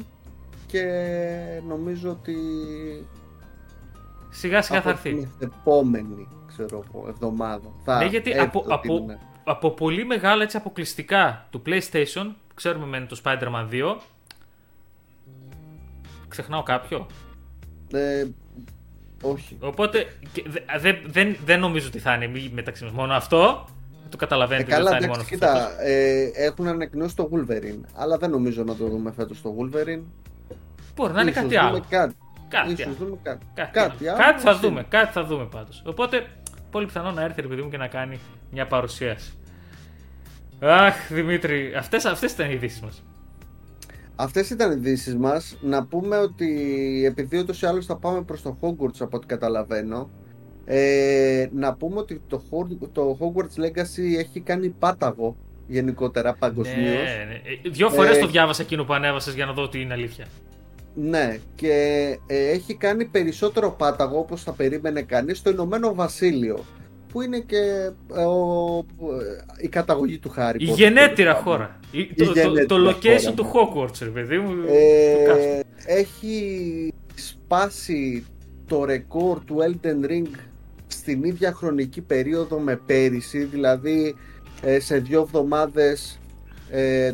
[0.67, 0.83] Και
[1.67, 2.35] νομίζω ότι
[4.29, 5.09] Σιγά σιγά θα έρθει.
[5.09, 7.69] Την επόμενη ξέρω, εβδομάδα.
[7.83, 9.05] Θα ναι, γιατί από, από,
[9.47, 13.95] από, πολύ μεγάλα έτσι αποκλειστικά του PlayStation, ξέρουμε με το Spider-Man 2.
[16.27, 17.07] Ξεχνάω κάποιο;
[17.93, 18.25] Ε,
[19.21, 19.57] όχι.
[19.59, 20.05] Οπότε
[20.79, 23.67] δεν δε, δε νομίζω ότι θα είναι μεταξύ μας μόνο αυτό.
[24.09, 24.71] Το καταλαβαίνετε.
[24.71, 27.81] Ε, καλά, δεν θα είναι μόνο κοίτα, ε, έχουν ανακοινώσει το Wolverine.
[27.95, 30.01] Αλλά δεν νομίζω να το δούμε φέτος το Wolverine.
[30.95, 31.85] Μπορεί να είναι κάτι άλλο.
[31.89, 32.15] Κάτι.
[32.49, 33.45] Κάτι, Ίσως δούμε κάτι.
[33.53, 35.83] Κάτι, κάτι, κάτι θα δούμε, κάτι θα δούμε πάντως.
[35.85, 36.27] Οπότε
[36.71, 38.19] πολύ πιθανό να έρθει ρε παιδί μου και να κάνει
[38.51, 39.31] μια παρουσίαση.
[40.59, 43.03] Αχ, Δημήτρη, αυτές, αυτές ήταν οι ειδήσεις μας.
[44.15, 45.57] Αυτές ήταν οι ειδήσεις μας.
[45.61, 46.49] Να πούμε ότι
[47.05, 50.09] επειδή ούτως ή άλλως θα πάμε προς το Hogwarts από ό,τι καταλαβαίνω,
[50.65, 52.41] ε, να πούμε ότι το,
[52.91, 55.35] το Hogwarts Legacy έχει κάνει πάταγο
[55.67, 57.03] γενικότερα παγκοσμίως.
[57.03, 57.41] Ναι, ναι.
[57.65, 60.25] Ε, δύο φορές ε, το διάβασα εκείνο που ανέβασες για να δω ότι είναι αλήθεια.
[60.99, 61.71] Ναι, και
[62.27, 66.65] ε, έχει κάνει περισσότερο πάταγο όπως θα περίμενε κανείς στο Ηνωμένο Βασίλειο
[67.11, 70.63] που είναι και ε, ο, ε, η καταγωγή του Χάρη.
[70.65, 71.79] Η γενέτειρα χώρα.
[71.91, 74.53] Η, το, το, το, location του Hogwarts, παιδί μου.
[74.67, 78.25] Ε, έχει σπάσει
[78.67, 80.31] το ρεκόρ του Elden Ring
[80.87, 84.15] στην ίδια χρονική περίοδο με πέρυσι, δηλαδή
[84.77, 86.19] σε δύο εβδομάδες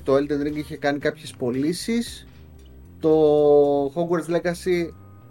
[0.04, 2.28] το Elden Ring είχε κάνει κάποιες πωλήσεις
[3.04, 4.90] το Hogwarts Legacy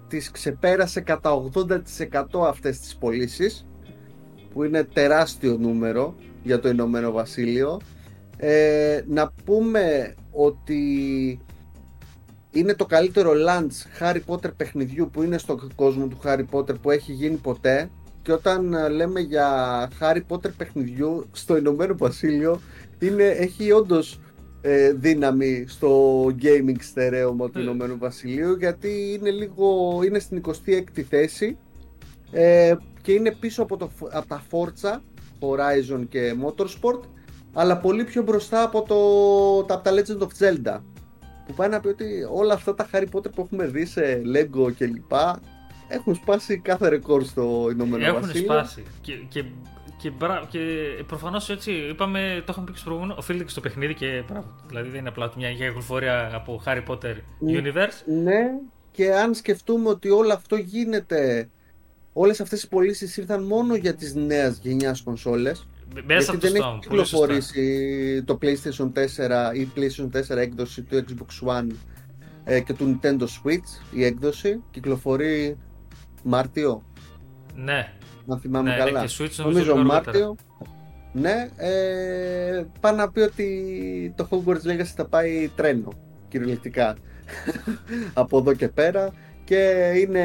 [0.09, 3.67] τις ξεπέρασε κατά 80% αυτές τις πωλήσεις,
[4.53, 7.81] που είναι τεράστιο νούμερο για το Ηνωμένο Βασίλειο.
[8.37, 10.81] Ε, να πούμε ότι
[12.51, 16.91] είναι το καλύτερο launch Harry Potter παιχνιδιού που είναι στον κόσμο του Harry Potter που
[16.91, 17.91] έχει γίνει ποτέ.
[18.23, 22.61] Και όταν λέμε για Harry Potter παιχνιδιού στο Ηνωμένο Βασίλειο
[22.99, 24.21] είναι, έχει όντως
[24.65, 31.59] ε, δύναμη στο gaming στερέωμα του Ηνωμένου Βασιλείου γιατί είναι λίγο είναι στην 26η θέση
[32.31, 35.01] ε, και είναι πίσω από, το, από τα Forza
[35.41, 37.01] Horizon και Motorsport
[37.53, 40.81] αλλά πολύ πιο μπροστά από, το, από τα Legend of Zelda
[41.47, 44.75] που πάει να πει ότι όλα αυτά τα Harry Potter που έχουμε δει σε Lego
[44.75, 45.41] και λοιπά
[45.89, 48.53] έχουν σπάσει κάθε ρεκόρ στο Ηνωμένο Βασίλειο.
[48.53, 49.45] Έχουν σπάσει και, και
[50.03, 50.47] και, μπρα...
[50.51, 50.59] και
[51.07, 54.55] προφανώς έτσι είπαμε, το είχαμε πει και στο προηγούμενο, οφείλεται και στο παιχνίδι και μπράβο.
[54.67, 57.15] Δηλαδή δεν είναι απλά μια γεγλοφορία από Harry Potter
[57.47, 58.23] Universe.
[58.23, 58.41] Ναι,
[58.91, 61.49] και αν σκεφτούμε ότι όλο αυτό γίνεται,
[62.13, 65.67] όλες αυτές οι πωλήσεις ήρθαν μόνο για τις νέες γενιάς κονσόλες.
[66.05, 71.67] Μέσα γιατί δεν έχει κυκλοφορήσει το PlayStation 4 ή PlayStation 4 έκδοση του Xbox One
[72.45, 75.59] ε, και του Nintendo Switch η έκδοση κυκλοφορεί
[76.23, 76.83] Μάρτιο.
[77.55, 77.93] Ναι,
[78.29, 79.05] αν θυμάμαι ναι, καλά.
[79.05, 80.37] Και Switch νομίζω Μάρτιο.
[81.13, 85.89] Ναι, ε, πάνε να πει ότι το Hogwarts Legacy θα πάει τρένο,
[86.29, 86.97] κυριολεκτικά,
[88.15, 89.13] από εδώ και πέρα
[89.45, 90.23] και είναι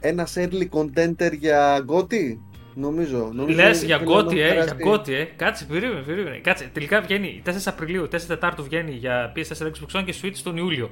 [0.00, 2.36] ένας early contender για GOTY.
[2.74, 3.32] Νομίζω.
[3.48, 5.24] Λες για γκότι, ε, για γκότι, ε.
[5.36, 6.36] Κάτσε, περίμενε, περίμενε.
[6.36, 6.70] Κάτσε.
[6.72, 10.90] Τελικά βγαίνει 4 Απριλίου, 4 Τετάρτου βγαίνει για PS4 Xbox One και Switch τον Ιούλιο.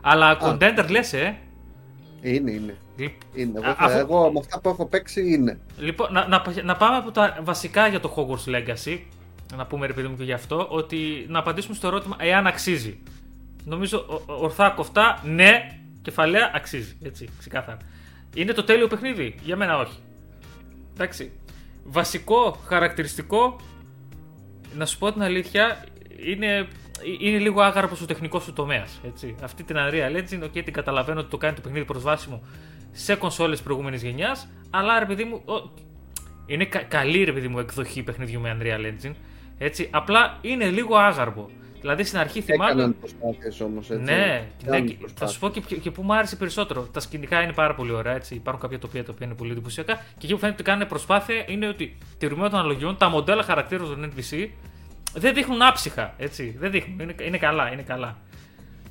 [0.00, 1.36] Αλλά contender λες, ε.
[2.22, 2.76] Είναι, είναι.
[3.34, 3.60] είναι.
[3.62, 3.98] Εγώ, αφού...
[3.98, 5.58] εγώ με αυτά που έχω παίξει είναι.
[5.78, 8.98] Λοιπόν, να, να, να πάμε από τα βασικά για το Hogwarts Legacy.
[9.56, 10.66] Να πούμε ρε παιδί μου και γι' αυτό.
[10.70, 12.98] Ότι να απαντήσουμε στο ερώτημα εάν αξίζει.
[13.64, 16.96] Νομίζω ορθά κοφτά, ναι, κεφαλαία αξίζει.
[17.02, 17.78] Έτσι, ξεκάθαρα.
[18.34, 19.98] Είναι το τέλειο παιχνίδι; Για μένα όχι.
[20.94, 21.32] Εντάξει.
[21.84, 23.56] Βασικό χαρακτηριστικό,
[24.74, 25.84] να σου πω την αλήθεια,
[26.26, 26.68] είναι,
[27.20, 29.00] είναι λίγο άγαρπος ο τεχνικός του τομέας.
[29.42, 32.42] Αυτή την Unreal Engine, okay, την καταλαβαίνω ότι το κάνει το παιχνίδι προσβάσιμο
[32.92, 35.42] σε κονσόλες προηγούμενης γενιάς, αλλά ρε παιδί μου,
[36.46, 39.14] είναι κα, καλή ρε παιδί μου εκδοχή παιχνιδιού με Unreal Engine.
[39.58, 41.50] Έτσι, απλά είναι λίγο άγαρπο.
[41.82, 42.72] Δηλαδή στην αρχή θυμάμαι.
[42.72, 44.04] Έκαναν προσπάθειες όμως έτσι.
[44.04, 46.82] Ναι, ναι θα σου πω και, και, και πού μου άρεσε περισσότερο.
[46.82, 48.14] Τα σκηνικά είναι πάρα πολύ ωραία.
[48.14, 48.34] Έτσι.
[48.34, 49.94] Υπάρχουν κάποια τοπία τα οποία είναι πολύ εντυπωσιακά.
[49.94, 53.88] Και εκεί που φαίνεται ότι κάνουν προσπάθεια είναι ότι τηρουμένο των αναλογιών, τα μοντέλα χαρακτήρων
[53.88, 54.48] των NPC
[55.14, 56.14] δεν δείχνουν άψυχα.
[56.18, 56.56] Έτσι.
[56.58, 57.00] Δεν δείχνουν.
[57.00, 57.72] Είναι, είναι καλά.
[57.72, 58.16] Είναι καλά.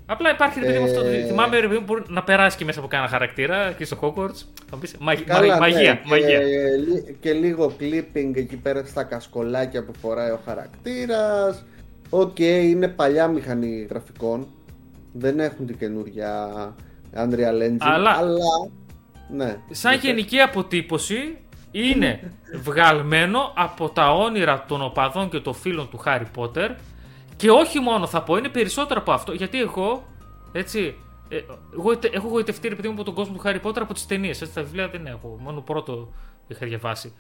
[0.06, 1.06] Απλά υπάρχει ρε παιδί μου αυτό.
[1.06, 4.46] Ε, θυμάμαι ρε παιδί μπορεί να περάσει και μέσα από κάνα χαρακτήρα και στο Hogwarts.
[4.70, 5.40] Θα πεις μαγεία.
[5.40, 5.94] Ναι, μαγεία.
[5.96, 11.66] Και, και λίγο clipping εκεί πέρα στα κασκολάκια που φοράει ο χαρακτήρας.
[12.10, 14.48] OK, okay, είναι παλιά μηχανή γραφικών.
[15.14, 16.50] Δεν έχουν την καινούργια
[17.16, 17.78] Unreal Engine.
[17.80, 18.70] Αλλά, αλλά
[19.34, 21.38] ναι, σαν γενική αποτύπωση
[21.72, 26.70] είναι βγαλμένο από τα όνειρα των οπαδών και των φίλων του Harry Potter
[27.36, 30.08] και όχι μόνο θα πω, είναι περισσότερο από αυτό γιατί εγώ,
[30.52, 30.96] έτσι,
[31.30, 31.38] ε,
[31.74, 34.54] εγώ έχω γοητευτεί επειδή μου από τον κόσμο του Harry Potter από τις ταινίες, έτσι
[34.54, 36.14] τα βιβλία δεν έχω, μόνο πρώτο
[36.48, 37.14] είχα διαβάσει.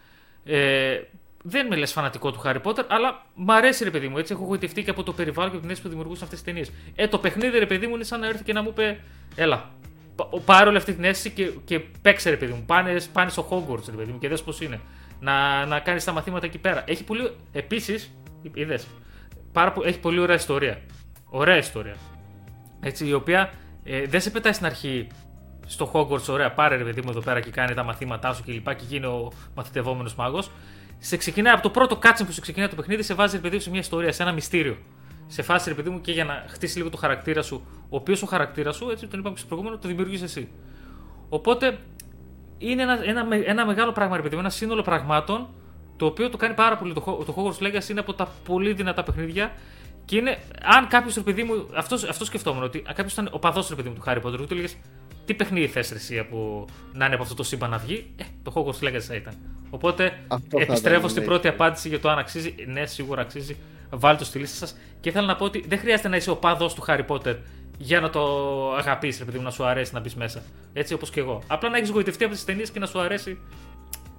[0.43, 0.99] Ε,
[1.43, 4.17] δεν με λες φανατικό του Harry Potter, αλλά μ' αρέσει ρε παιδί μου.
[4.17, 6.53] Έτσι έχω γοητευτεί και από το περιβάλλον και από την αίσθηση που δημιουργούσαν αυτές τις
[6.53, 6.71] ταινίες.
[6.95, 8.99] Ε, το παιχνίδι ρε παιδί μου είναι σαν να έρθει και να μου πει,
[9.35, 9.69] Έλα,
[10.45, 12.63] πάρε όλη αυτή την αίσθηση και, και παίξε ρε παιδί μου.
[12.65, 14.79] Πάνε, πάνε στο Hogwarts ρε παιδί μου και δες πώς είναι.
[15.19, 16.83] Να, να κάνεις τα μαθήματα εκεί πέρα.
[16.87, 17.31] Έχει πολύ.
[17.51, 18.11] Επίσης,
[18.53, 18.87] είδες.
[19.83, 20.81] Έχει πολύ ωραία ιστορία.
[21.29, 21.95] Ωραία ιστορία.
[22.79, 23.51] Έτσι, η οποία
[23.83, 25.07] ε, δεν σε πετάει στην αρχή
[25.65, 28.51] στο Hogwarts, ωραία, πάρε ρε παιδί μου εδώ πέρα και κάνει τα μαθήματά σου και
[28.51, 30.51] λοιπά και γίνει ο μαθητευόμενος μάγος
[31.03, 33.69] σε ξεκινάει από το πρώτο κάτσιν που σε ξεκινάει το παιχνίδι, σε βάζει παιδί σε
[33.69, 34.77] μια ιστορία, σε ένα μυστήριο.
[35.31, 38.21] Σε φάση ρε παιδί μου και για να χτίσει λίγο το χαρακτήρα σου, ο οποίος
[38.21, 40.49] ο χαρακτήρας σου, έτσι τον είπαμε και στο προηγούμενο, το δημιουργεί εσύ.
[41.29, 41.77] Οπότε
[42.57, 45.47] είναι ένα, ένα, ένα μεγάλο πράγμα, ρε παιδί μου, ένα σύνολο πραγμάτων
[45.97, 46.93] το οποίο το κάνει πάρα πολύ.
[46.93, 49.51] Το, το Hogwarts Legacy είναι από τα πολύ δυνατά παιχνίδια
[50.05, 53.69] και είναι, αν κάποιος ρε παιδί μου, αυτός, αυτός σκεφτόμουν, ότι κάποιος ήταν ο παδός
[53.69, 54.77] ρε παιδί μου του Harry Potter, του έλεγες
[55.25, 58.53] τι παιχνίδι θες εσύ από, να είναι από αυτό το σύμπαν να βγει, ε, το
[58.55, 59.33] Hogwarts Legacy θα ήταν.
[59.69, 61.27] Οπότε αυτό επιστρέφω στην ναι.
[61.27, 62.55] πρώτη απάντηση για το αν αξίζει.
[62.67, 63.57] Ναι, σίγουρα αξίζει.
[63.91, 64.77] Βάλτε το στη λίστα σας.
[64.99, 67.35] Και ήθελα να πω ότι δεν χρειάζεται να είσαι ο πάδο του Harry Potter
[67.77, 68.21] για να το
[68.75, 70.41] αγαπήσεις, επειδή να σου αρέσει να μπεις μέσα.
[70.73, 71.41] Έτσι όπως και εγώ.
[71.47, 73.39] Απλά να έχεις γοητευτεί από τις ταινίες και να σου αρέσει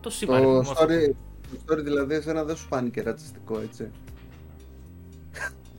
[0.00, 0.42] το σύμπαν.
[0.42, 1.14] Το story,
[1.50, 3.90] το story δηλαδή εσένα δεν σου φάνηκε ρατσιστικό, έτσι.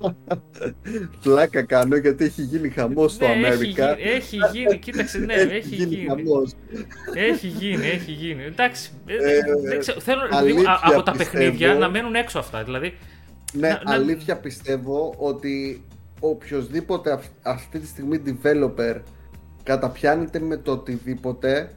[1.23, 3.99] Πλάκα κάνω γιατί έχει γίνει χαμός στο ναι, Αμέρικα.
[3.99, 6.05] Έχει, γίνει, κοίταξε, ναι, έχει, γίνει.
[7.13, 8.43] Έχει γίνει, έχει γίνει.
[8.43, 8.91] Εντάξει.
[9.05, 9.15] Ε,
[9.75, 10.21] ε θέλω
[10.81, 12.63] από τα παιχνίδια να μένουν έξω αυτά.
[12.63, 12.97] Δηλαδή,
[13.53, 15.83] ναι, αλήθεια πιστεύω ότι
[16.19, 18.99] οποιοδήποτε αυτή τη στιγμή developer
[19.63, 21.69] καταπιάνεται με το οτιδήποτε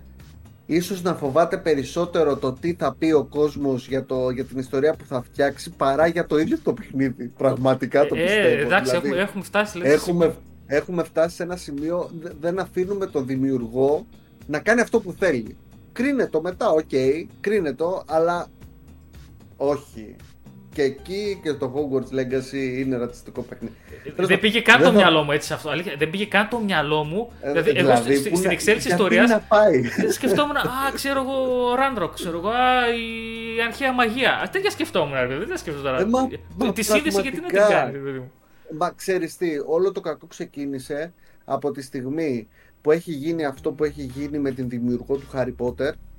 [0.66, 4.94] ίσως να φοβάται περισσότερο το τι θα πει ο κόσμος για, το, για την ιστορία
[4.94, 7.28] που θα φτιάξει παρά για το ίδιο το παιχνίδι.
[7.28, 8.46] Πραγματικά το ε, πιστεύω.
[8.46, 9.80] Ε, εντάξει, δηλαδή, έχουμε, έχουμε φτάσει.
[9.82, 10.34] έχουμε,
[10.66, 12.10] έχουμε φτάσει σε ένα σημείο,
[12.40, 14.06] δεν αφήνουμε τον δημιουργό
[14.46, 15.56] να κάνει αυτό που θέλει.
[15.92, 18.46] Κρίνε το μετά, OK, okay, κρίνε το, αλλά
[19.56, 20.16] όχι
[20.76, 23.74] και εκεί και το Hogwarts Legacy είναι ρατσιστικό παιχνίδι.
[24.16, 25.70] Δεν πήγε καν το μυαλό μου έτσι αυτό.
[25.70, 27.32] Αλήθεια, δεν πήγε καν το μυαλό μου.
[27.40, 29.40] Ε, δηλαδή, εγώ δηλαδή, στην εξέλιξη ιστορίας.
[30.10, 30.62] Σκεφτόμουν, Α,
[30.94, 34.48] ξέρω εγώ, ο Ράνροκ, ξέρω εγώ, Α, η αρχαία μαγεία.
[34.52, 36.72] Τέτοια σκεφτόμουν, δεν τα σκεφτόμουν τώρα.
[36.72, 38.30] Τη σύνδεση γιατί να την κάνεις, παιδί
[38.78, 41.12] Μα ξέρεις τι, όλο το κακό ξεκίνησε
[41.44, 42.48] από τη στιγμή
[42.82, 46.15] που έχει γίνει αυτό που έχει γίνει με την δημιουργό του Harry Potter που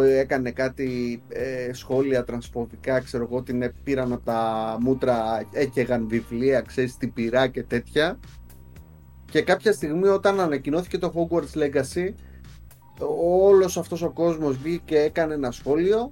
[0.00, 6.96] έκανε κάτι ε, σχόλια τρανσφοβικά, ξέρω εγώ, την πήραν από τα μούτρα, έκαιγαν βιβλία, ξέρεις,
[6.96, 8.18] την πειρά και τέτοια.
[9.30, 12.14] Και κάποια στιγμή όταν ανακοινώθηκε το Hogwarts Legacy,
[13.24, 16.10] όλος αυτός ο κόσμος βγήκε και έκανε ένα σχόλιο.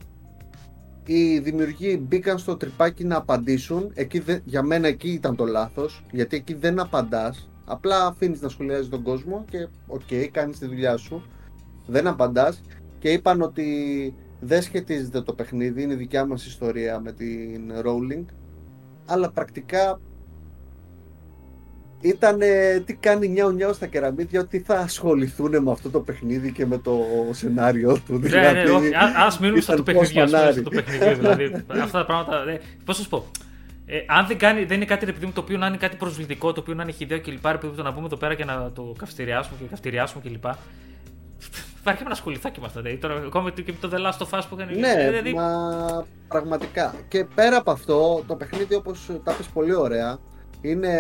[1.05, 3.91] Οι δημιουργοί μπήκαν στο τρυπάκι να απαντήσουν.
[3.95, 7.51] Εκεί για μένα εκεί ήταν το λάθος, γιατί εκεί δεν απαντάς.
[7.65, 11.23] Απλά αφήνεις να σχολιάζει τον κόσμο και OK, okay, κάνεις τη δουλειά σου.
[11.87, 12.61] Δεν απαντάς
[13.01, 13.65] και είπαν ότι
[14.41, 18.25] δεν σχετίζεται το παιχνίδι, είναι δικιά μας ιστορία με την Rowling
[19.07, 20.01] αλλά πρακτικά
[22.01, 22.41] ήταν
[22.85, 26.79] τι κάνει νιάου νιάου στα κεραμίδια ότι θα ασχοληθούν με αυτό το παιχνίδι και με
[26.79, 28.13] το σενάριο του.
[28.13, 30.29] Ναι, δηλαδή, ναι, όχι, ας μείνουμε στο παιχνίδι,
[30.61, 32.59] στο παιχνίδι, δηλαδή, αυτά τα πράγματα, ναι.
[32.85, 33.25] πώς θα σου πω,
[33.93, 36.61] ε, αν δεν, κάνει, δεν είναι κάτι ρε το οποίο να είναι κάτι προσβλητικό, το
[36.61, 37.45] οποίο να είναι χιδαίο κλπ.
[37.45, 40.45] Επειδή το να πούμε εδώ πέρα και να το καυστηριάσουμε και καυτηριάσουμε κλπ.
[41.81, 42.81] Υπάρχει ένα σχοληθάκι με αυτά.
[42.81, 44.79] Δηλαδή, τώρα, ακόμα και με το The Last of Us που έκανε.
[44.79, 45.33] Ναι, δηλαδή...
[45.33, 46.95] μα πραγματικά.
[47.09, 50.19] Και πέρα από αυτό, το παιχνίδι όπως τα πει πολύ ωραία,
[50.61, 50.91] είναι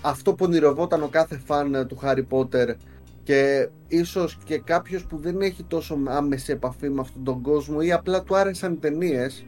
[0.00, 2.74] αυτό που ονειρευόταν ο κάθε φαν του Harry Potter
[3.22, 7.92] και ίσως και κάποιος που δεν έχει τόσο άμεση επαφή με αυτόν τον κόσμο ή
[7.92, 9.44] απλά του άρεσαν οι ταινίες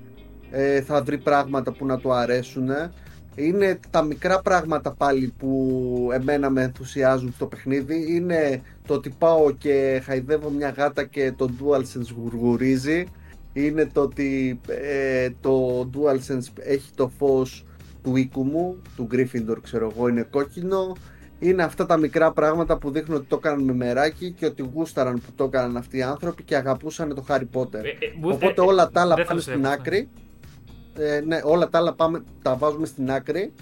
[0.50, 2.68] ε, θα βρει πράγματα που να του αρέσουν.
[3.34, 8.14] Είναι τα μικρά πράγματα πάλι που εμένα με ενθουσιάζουν στο παιχνίδι.
[8.14, 13.06] Είναι το ότι πάω και χαϊδεύω μια γάτα και το DualSense γουργουρίζει.
[13.52, 17.64] Είναι το ότι ε, το DualSense έχει το φως
[18.02, 20.96] του οίκου μου, του Gryffindor ξέρω εγώ, είναι κόκκινο.
[21.38, 25.14] Είναι αυτά τα μικρά πράγματα που δείχνουν ότι το έκαναν με μεράκι και ότι γούσταραν
[25.14, 27.74] που το έκαναν αυτοί οι άνθρωποι και αγαπούσαν το Harry Potter.
[27.74, 30.08] Ε, ε, Οπότε όλα τα άλλα πάνε στην άκρη
[30.98, 33.52] ε, ναι, όλα τα άλλα πάμε, τα βάζουμε στην άκρη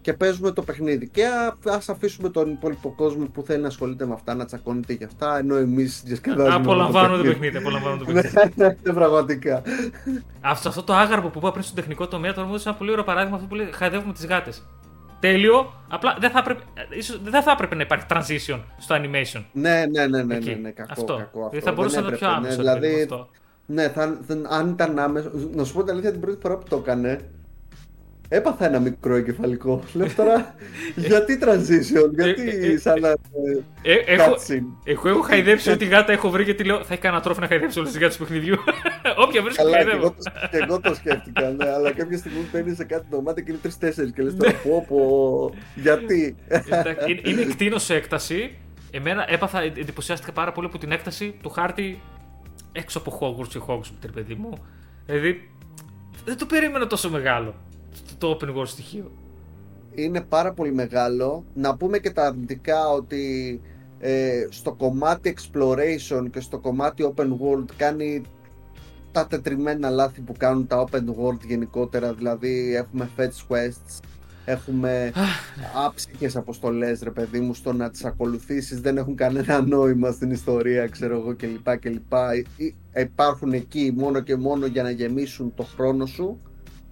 [0.00, 1.08] και παίζουμε το παιχνίδι.
[1.08, 1.24] Και
[1.70, 5.38] α αφήσουμε τον υπόλοιπο κόσμο που θέλει να ασχολείται με αυτά, να τσακώνεται για αυτά,
[5.38, 6.54] ενώ εμείς διασκεδάζουμε.
[6.54, 7.56] Απολαμβάνω το παιχνίδι.
[7.56, 8.52] Απολαμβάνω το παιχνίδι.
[8.54, 9.62] ναι, ναι, πραγματικά.
[10.40, 12.90] Αυτό, αυτό το άγαρπο που είπα πριν στο τεχνικό τομέα, τώρα μου έδωσε ένα πολύ
[12.90, 14.62] ωραίο παράδειγμα αυτό που λέει Χαϊδεύουμε τις γάτες.
[15.20, 15.72] Τέλειο.
[15.88, 19.44] Απλά δεν θα, έπρεπε, ίσως, δεν θα έπρεπε να υπάρχει transition στο animation.
[19.52, 21.16] Ναι, ναι, ναι, ναι, ναι, ναι κακό, αυτό.
[21.16, 21.60] κακό αυτό.
[21.60, 22.62] θα μπορούσε να το πιο ναι, άμεσο.
[22.62, 23.28] Ναι, δηλαδή, αυτό.
[23.72, 25.30] Ναι, θα, θα, αν ήταν άμεσο.
[25.54, 27.20] Να σου πω την αλήθεια, την πρώτη φορά που το έκανε,
[28.28, 29.82] έπαθα ένα μικρό εγκεφαλικό.
[29.94, 30.54] Λέω τώρα,
[30.96, 33.08] γιατί transition, γιατί ε, ε, σαν να.
[33.82, 34.36] Ε, έχω,
[34.84, 37.78] εγώ έχω χαϊδέψει ό,τι γάτα έχω βρει γιατί λέω θα έχει κανένα τρόφι να χαϊδέψει
[37.78, 38.56] όλες τις γάτες του παιχνιδιού.
[39.24, 40.14] Όποια βρίσκω χαϊδεύω.
[40.50, 44.12] Και εγώ το σκέφτηκα, ναι, αλλά κάποια στιγμή παίρνεις σε κάτι δωμάτιο και είναι τρει-τέσσερι
[44.12, 46.36] και λες τώρα πω, πω, γιατί;
[47.24, 48.56] Είναι εκτείνω σε έκταση.
[48.92, 52.00] Εμένα έπαθα, εντυπωσιάστηκα πάρα πολύ από την έκταση του χάρτη
[52.72, 54.52] έξω από Hogwarts ή Hogwarts, παιδί μου.
[55.06, 55.50] Δηλαδή,
[56.24, 57.54] δεν το περίμενα τόσο μεγάλο
[58.18, 59.10] το open world στοιχείο.
[59.94, 61.44] Είναι πάρα πολύ μεγάλο.
[61.54, 63.60] Να πούμε και τα αρνητικά ότι
[63.98, 68.22] ε, στο κομμάτι exploration και στο κομμάτι open world κάνει
[69.12, 72.14] τα τετριμένα λάθη που κάνουν τα open world γενικότερα.
[72.14, 74.00] Δηλαδή έχουμε fetch quests
[74.44, 75.12] Έχουμε
[75.86, 78.80] άψυχες αποστολές, ρε παιδί μου, στο να τις ακολουθήσεις.
[78.80, 81.78] Δεν έχουν κανένα νόημα στην ιστορία, ξέρω εγώ κλπ.
[81.78, 82.12] κλπ.
[82.96, 86.40] Υπάρχουν εκεί μόνο και μόνο για να γεμίσουν το χρόνο σου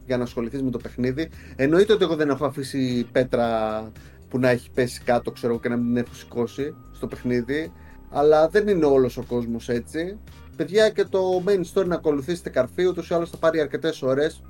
[0.07, 1.31] για να ασχοληθείς με το παιχνίδι.
[1.57, 3.83] Εννοείται ότι εγώ δεν έχω αφήσει πέτρα
[4.29, 7.73] που να έχει πέσει κάτω, ξέρω εγώ, και να μην την έχω σηκώσει στο παιχνίδι.
[8.11, 10.19] Αλλά δεν είναι όλος ο κόσμος έτσι.
[10.57, 14.43] Παιδιά, και το main story να ακολουθήσετε καρφί, ούτως ή άλλως θα πάρει αρκετές ώρες.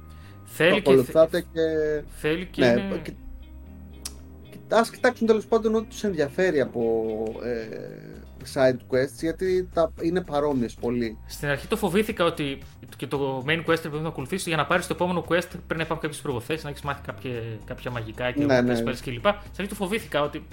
[0.55, 1.61] Θέλει το ακολουθάτε και...
[2.17, 3.01] Θέλει και ναι, είναι...
[3.03, 3.13] και...
[4.71, 7.79] Ας κοιτάξουν τέλος πάντων ό,τι τους ενδιαφέρει από ε,
[8.55, 11.19] side quests γιατί τα είναι παρόμοιες πολύ.
[11.27, 12.59] Στην αρχή το φοβήθηκα ότι
[12.97, 15.83] και το main quest πρέπει να ακολουθήσει για να πάρεις το επόμενο quest πρέπει να
[15.83, 17.31] υπάρχουν κάποιες προποθέσει, να έχεις μάθει κάποια,
[17.65, 18.75] κάποια μαγικά και ναι, ναι.
[18.75, 19.03] κλπ.
[19.03, 19.25] Στην
[19.57, 20.47] αρχή το φοβήθηκα ότι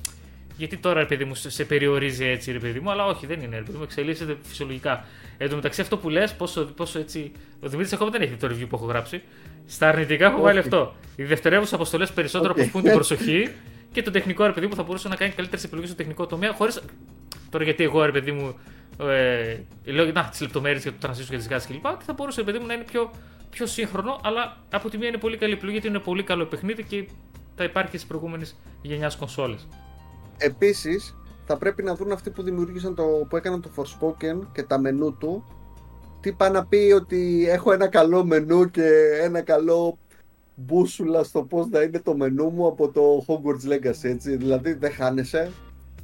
[0.58, 3.58] γιατί τώρα ρε παιδί μου σε περιορίζει έτσι ρε παιδί μου, αλλά όχι δεν είναι
[3.58, 5.06] ρε παιδί μου, εξελίσσεται φυσιολογικά.
[5.38, 7.32] Εν τω μεταξύ αυτό που λες, πόσο, πόσο έτσι.
[7.60, 9.22] Ο Δημήτρης ακόμα δεν έχει το review που έχω γράψει.
[9.66, 10.96] Στα αρνητικά έχω βάλει αυτό.
[11.16, 12.60] Οι δευτερεύουσες αποστολές περισσότερο okay.
[12.60, 13.52] αποσπούν την προσοχή
[13.92, 16.54] και το τεχνικό ρε παιδί μου θα μπορούσε να κάνει καλύτερες επιλογές στο τεχνικό τομέα.
[16.54, 16.72] Χωρί.
[17.50, 18.60] Τώρα γιατί εγώ ρε παιδί μου.
[19.00, 21.82] Ε, λέω να τις λεπτομέρειες για το transition και τις γάσει κλπ.
[21.82, 23.12] Και θα μπορούσε ρε παιδί μου να είναι πιο,
[23.50, 26.84] πιο σύγχρονο, αλλά από τη μία είναι πολύ καλή επιλογή γιατί είναι πολύ καλό παιχνίδι
[26.84, 27.08] και
[27.56, 29.68] θα υπάρχει και στις προηγούμενες γενιάς κονσόλες.
[30.38, 34.80] Επίσης, θα πρέπει να δουν αυτοί που δημιούργησαν το, που έκαναν το Forspoken και τα
[34.80, 35.44] μενού του
[36.26, 38.90] τι πάει να πει ότι έχω ένα καλό μενού και
[39.22, 39.98] ένα καλό
[40.56, 44.92] μπούσουλα στο πώς να είναι το μενού μου από το Hogwarts Legacy έτσι, δηλαδή δεν
[44.92, 45.52] χάνεσαι.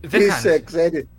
[0.02, 1.10] Δεν Είσαι, ξέρει,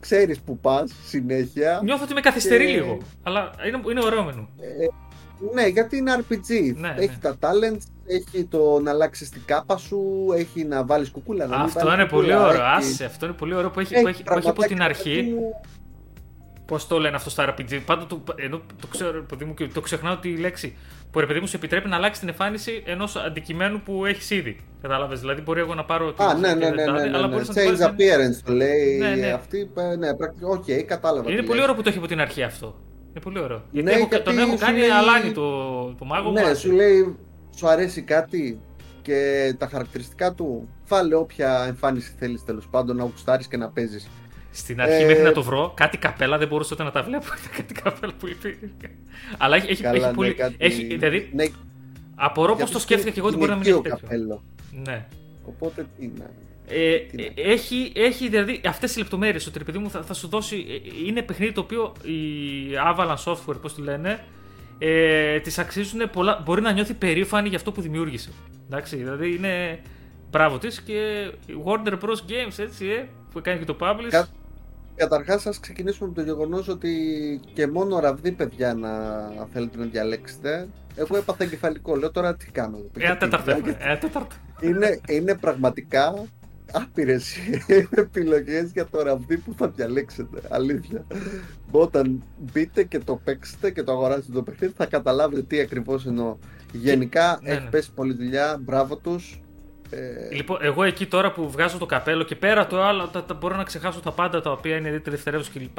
[0.00, 4.48] ξέρεις που πας συνέχεια Νιώθω ότι με καθυστερεί λίγο, αλλά είναι, είναι ωραίο μενού.
[4.60, 4.86] Ε,
[5.52, 6.74] ναι, γιατί είναι RPG.
[6.76, 7.34] Ναι, έχει ναι.
[7.34, 11.46] τα talents, έχει το να αλλάξεις την κάπα σου, έχει να βάλεις κουκούλα.
[11.46, 12.62] Να αυτό είναι πολύ ωραίο.
[12.62, 15.34] Άσε, αυτό είναι πολύ ωραίο που έχει, έχει, που έχει, που έχει από την αρχή.
[16.66, 17.80] Πώς το λένε αυτό στα RPG.
[17.86, 20.76] Πάντα το, ενώ το ξέρω, παιδί μου, και το ξεχνάω τη λέξη.
[21.10, 24.60] Που ρε παιδί μου σου επιτρέπει να αλλάξεις την εμφάνιση ενός αντικειμένου που έχεις ήδη.
[24.82, 26.14] Κατάλαβες; Δηλαδή, μπορεί εγώ να πάρω.
[26.16, 26.84] Α, ναι, ναι, ναι.
[26.84, 27.36] ναι, ναι, αλλά ναι.
[27.36, 28.96] Change να appearance το λέει.
[28.98, 29.26] Ναι, ναι.
[29.26, 29.70] Αυτή.
[29.98, 30.08] Ναι,
[30.42, 31.30] OK, okay, κατάλαβα.
[31.30, 32.80] Είναι πολύ ωραίο που το έχει από την αρχή αυτό.
[33.14, 33.62] Είναι πολύ ωραίο.
[33.70, 34.88] Γιατί ναι, έχω, γιατί τον έχω κάνει λέει...
[34.88, 37.16] αλάνι το, το μάγο Ναι, μου, σου λέει,
[37.56, 38.60] σου αρέσει κάτι
[39.02, 40.68] και τα χαρακτηριστικά του.
[40.86, 44.08] Βάλε όποια εμφάνιση θέλεις τέλος πάντων να γουστάρεις και να παίζεις.
[44.50, 45.06] Στην αρχή ε...
[45.06, 47.24] μέχρι να το βρω, κάτι καπέλα δεν μπορούσα ούτε να τα βλέπω.
[47.56, 48.58] κάτι καπέλα που είπε.
[49.38, 50.34] Αλλά έχει, Καλά, έχει, ναι, πολύ.
[50.34, 50.54] Κάτι...
[50.58, 51.44] Έχει, δηλαδή, ναι.
[52.14, 53.98] Απορώ πώ το σκέφτηκα και εγώ ότι μπορεί να μην έχει τέτοιο.
[54.00, 54.42] Καπέλο.
[54.84, 55.06] Ναι.
[55.44, 56.30] Οπότε τι να.
[56.68, 56.96] Ε,
[57.34, 60.66] έχει, έχει δηλαδή αυτές οι λεπτομέρειες ότι επειδή μου θα, θα, σου δώσει.
[60.68, 62.12] ε, Είναι παιχνίδι το οποίο η
[62.96, 64.24] Avalanche Software, πώς τη λένε,
[64.78, 66.42] ε, τη αξίζουν πολλά.
[66.44, 68.30] Μπορεί να νιώθει περήφανη για αυτό που δημιούργησε.
[68.66, 69.80] Εντάξει, δηλαδή είναι.
[70.30, 72.30] Μπράβο της και η Warner Bros.
[72.30, 74.08] Games, έτσι, ε, που κάνει και το publish.
[74.08, 74.28] Κα-
[74.96, 76.90] Καταρχάς ας ξεκινήσουμε με το γεγονός ότι
[77.52, 78.90] και μόνο ραβδί παιδιά να
[79.52, 80.68] θέλετε να διαλέξετε.
[80.96, 82.76] Εγώ έπαθα εγκεφαλικό, λέω τώρα τι κάνω.
[82.76, 83.76] εδώ, Ένα γιατί- τέταρτο έχουμε.
[83.80, 84.34] Ένα τέταρτο.
[84.60, 86.24] είναι, είναι πραγματικά
[86.74, 87.36] άπειρες
[88.04, 90.40] επιλογές για το ραβδί που θα διαλέξετε.
[90.50, 91.06] Αλήθεια.
[91.70, 92.22] Όταν
[92.52, 96.36] μπείτε και το παίξετε και το αγοράσετε το παιχνίδι θα καταλάβετε τι ακριβώς εννοώ.
[96.72, 97.70] Γενικά Ναι, έχει ναι.
[97.70, 99.40] πέσει πολλή δουλειά, μπράβο τους.
[99.90, 103.34] Ε, Λοιπόν, εγώ εκεί τώρα που βγάζω το καπέλο και πέρα το άλλο, τα, τα
[103.34, 105.78] μπορώ να ξεχάσω τα πάντα τα οποία είναι δευτερεύουσες κλπ.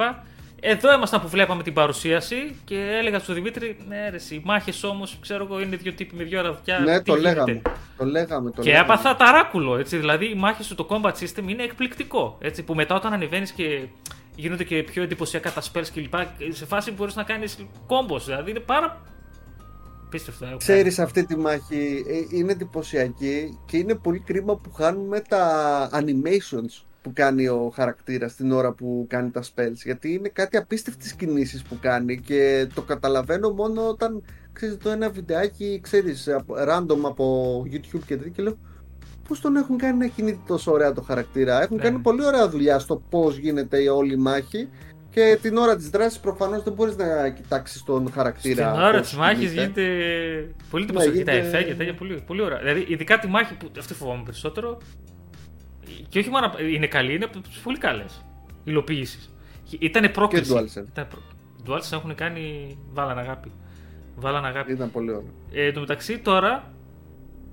[0.60, 5.18] Εδώ ήμασταν που βλέπαμε την παρουσίαση και έλεγα στον Δημήτρη, ναι, ρε, οι μάχες όμως,
[5.20, 6.78] ξέρω εγώ, είναι δύο τύποι με δύο ραδιά.
[6.78, 7.62] ναι, τι το γίνεται;» λέγαμε.
[7.96, 8.50] Το λέγαμε.
[8.50, 8.84] Το Και λέγαμε.
[8.92, 9.96] έπαθα ταράκουλο, έτσι.
[9.96, 12.36] Δηλαδή, οι μάχε σου, το combat system είναι εκπληκτικό.
[12.40, 13.86] Έτσι, που μετά όταν ανεβαίνεις και
[14.34, 16.14] γίνονται και πιο εντυπωσιακά τα spells κλπ.
[16.48, 17.56] Σε φάση μπορείς να κάνεις
[17.88, 18.20] combos.
[18.24, 19.00] Δηλαδή, είναι πάρα.
[20.10, 20.44] Πίστευτο.
[20.44, 25.90] ε, Ξέρεις αυτή τη μάχη ε, είναι εντυπωσιακή και είναι πολύ κρίμα που χάνουμε τα
[25.92, 31.12] animations που κάνει ο χαρακτήρας την ώρα που κάνει τα spells γιατί είναι κάτι απίστευτες
[31.14, 36.98] κινήσεις που κάνει και το καταλαβαίνω μόνο όταν ξέρεις το ένα βιντεάκι ξέρεις από- random
[37.04, 38.58] από YouTube και τέτοια και λέω
[39.28, 41.82] πώς τον έχουν κάνει να κινείται τόσο ωραία το χαρακτήρα έχουν Ναι.
[41.82, 44.68] κάνει πολύ ωραία δουλειά στο πώς γίνεται η όλη μάχη
[45.10, 49.08] και την ώρα της δράσης προφανώς δεν μπορείς να κοιτάξεις τον χαρακτήρα Στην ώρα πώς
[49.08, 49.60] της μάχης κινείται.
[49.82, 51.94] γίνεται πολύ εντυπωσιακή τα γίνεται- εφέ και τέτοια.
[51.94, 52.58] Πολύ, πολύ ωραία.
[52.58, 54.78] Δηλαδή, ειδικά τη μάχη που αυτή φοβάμαι περισσότερο.
[56.08, 58.24] Και όχι μόνο είναι καλή, είναι από τι πολύ καλές
[58.64, 59.30] υλοποιήσεις.
[59.78, 60.52] Ήταν πρόκληση.
[60.56, 60.86] DualSense.
[60.88, 61.18] Ήταν προ...
[61.66, 62.76] DualSense έχουν κάνει.
[62.92, 63.52] Βάλαν αγάπη.
[64.16, 64.72] Βάλαν αγάπη.
[64.72, 65.24] Ήταν πολύ ωραίο.
[65.52, 66.72] Ε, εν τω μεταξύ τώρα.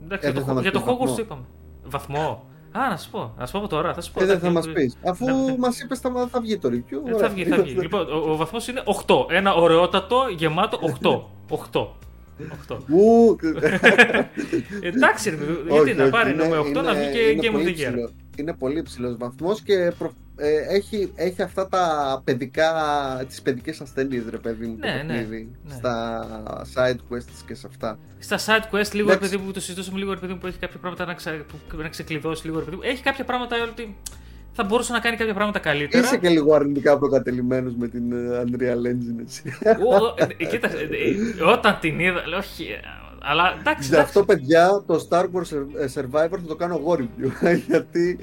[0.03, 1.15] Εντάξει, Ε, για δεν το, θα μας για το πεις Hogwarts βαθμό.
[1.15, 1.43] το είπαμε.
[1.83, 2.45] Βαθμό.
[2.77, 3.33] Α, να σου πω.
[3.37, 3.93] Να σου πω από τώρα.
[3.93, 4.23] Θα σου πω.
[4.23, 4.97] Ε, δεν εντάξει, θα μας ε, πεις.
[5.05, 5.57] Αφού ναι, ναι.
[5.57, 6.91] μας είπες θα, θα βγει το review.
[7.07, 7.17] Ε, ωραία.
[7.17, 7.71] Θα βγει, θα βγει.
[7.73, 9.15] λοιπόν, ο, ο βαθμός είναι 8.
[9.29, 11.55] Ένα ωραιότατο γεμάτο 8.
[11.71, 11.87] 8.
[12.69, 12.77] 8.
[12.87, 13.35] Ου,
[14.81, 17.41] Εντάξει, ρε παιδί, όχι, γιατί να όχι, πάρει είναι- νόμο 8 να είναι- βγει είναι
[17.41, 18.09] και Game of πολύ the Year.
[18.33, 18.49] Ψηλό.
[18.49, 22.71] Είναι πολύ ψηλό βαθμός και προ- ε, έχει, έχει αυτά τα παιδικά,
[23.27, 25.73] τις παιδικές ασθένειες ρε παιδί μου το Ναι, ναι, παιχνίδι ναι.
[25.75, 26.25] στα
[26.75, 27.99] side quests και σε αυτά.
[28.19, 29.19] Στα side quest, λίγο ρε Εντάξει.
[29.19, 31.31] παιδί μου, το συζητούσαμε λίγο ρε παιδί μου που έχει κάποια πράγματα να, ξα...
[31.31, 32.81] που, να ξεκλειδώσει λίγο ρε παιδί μου.
[32.85, 33.95] Έχει κάποια πράγματα ότι
[34.55, 36.03] θα μπορούσε να κάνει κάποια πράγματα καλύτερα.
[36.05, 39.41] Είσαι και λίγο αρνητικά προκατελημένος με την ε, Unreal Engine έτσι.
[39.85, 40.83] Ο- ο- ε, κοίτα, ε,
[41.39, 42.65] ε, όταν την είδα, λέω, όχι.
[43.23, 45.51] Ε, Αλλά εντάξει, Γι' εντάξει αυτό παιδιά το Star Wars
[45.95, 47.31] Survivor θα το κάνω εγώ review
[47.67, 48.17] γιατί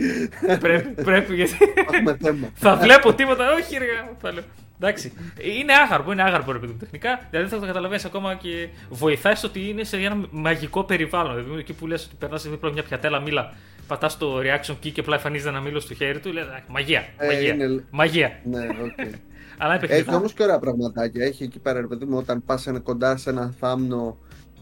[0.60, 1.56] πρέπει, πρέπει γιατί
[1.92, 2.48] έχουμε θέμα.
[2.54, 3.52] θα βλέπω τίποτα.
[3.52, 4.42] Όχι, ρε, γάμο, θα λέω.
[4.82, 5.12] Εντάξει.
[5.58, 7.26] Είναι άγαρμπο, είναι άγαρμπο ρε παιδί μου τεχνικά.
[7.30, 11.34] Δηλαδή θα το καταλαβαίνεις ακόμα και βοηθάει στο ότι είναι σε ένα μαγικό περιβάλλον.
[11.44, 13.52] Δηλαδή εκεί που λες ότι περνάς δίπλα μια πιατέλα μήλα,
[13.86, 16.32] πατάς το reaction key και απλά εμφανίζεται ένα μήλο στο χέρι του.
[16.32, 17.04] Λέει «Α, μαγεία.
[17.16, 17.54] Ε, Μαγεία.
[17.54, 18.40] είναι- Μαγεία.
[18.44, 18.98] Ναι, οκ.
[19.62, 20.14] Αλλά είναι Έχει παιχνίδι.
[20.14, 21.24] όμως και ωραία πραγματάκια.
[21.24, 24.16] Έχει εκεί πέρα, ρε παιδί μου, όταν πας κοντά σε ένα θάμνο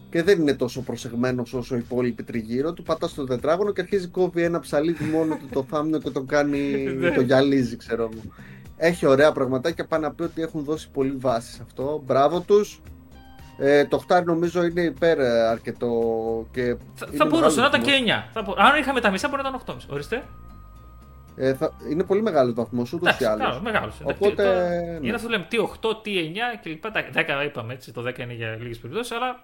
[0.09, 4.07] και δεν είναι τόσο προσεγμένος όσο οι υπόλοιποι τριγύρω του, πατάς το τετράγωνο και αρχίζει
[4.07, 6.59] κόβει ένα ψαλίδι μόνο του το θάμνο και το κάνει.
[6.99, 7.11] Ναι.
[7.11, 8.21] το γυαλίζει, ξέρω εγώ.
[8.77, 9.85] Έχει ωραία πραγματάκια.
[9.85, 12.01] Πάει να πει ότι έχουν δώσει πολύ βάση σε αυτό.
[12.05, 12.81] Μπράβο τους.
[13.57, 15.89] Ε, το χτάρι νομίζω είναι υπέρ ε, αρκετό
[16.51, 16.75] και.
[16.95, 17.97] Θα, είναι θα μπορούσε να μεγάλος ήταν βαθμός.
[18.05, 18.29] και 9.
[18.33, 19.93] Θα μπο- Αν είχαμε τα μισά, μπορεί να ήταν 8,5.
[19.93, 20.23] Ορίστε.
[21.35, 21.71] Ε, θα...
[21.91, 23.39] Είναι πολύ μεγάλος βαθμός ούτως ή Εντάξει, άλλως.
[23.39, 23.99] μεγάλο, μεγάλος.
[24.01, 24.49] Εντάξει, Οπότε, το-
[24.99, 25.07] ναι.
[25.07, 26.81] Είναι αυτό που λέμε τι 8, τι 9 κλπ.
[26.81, 26.91] Τα
[27.41, 29.39] 10 είπαμε έτσι, το 10 είναι για λίγες περιπτώσεις, αλλά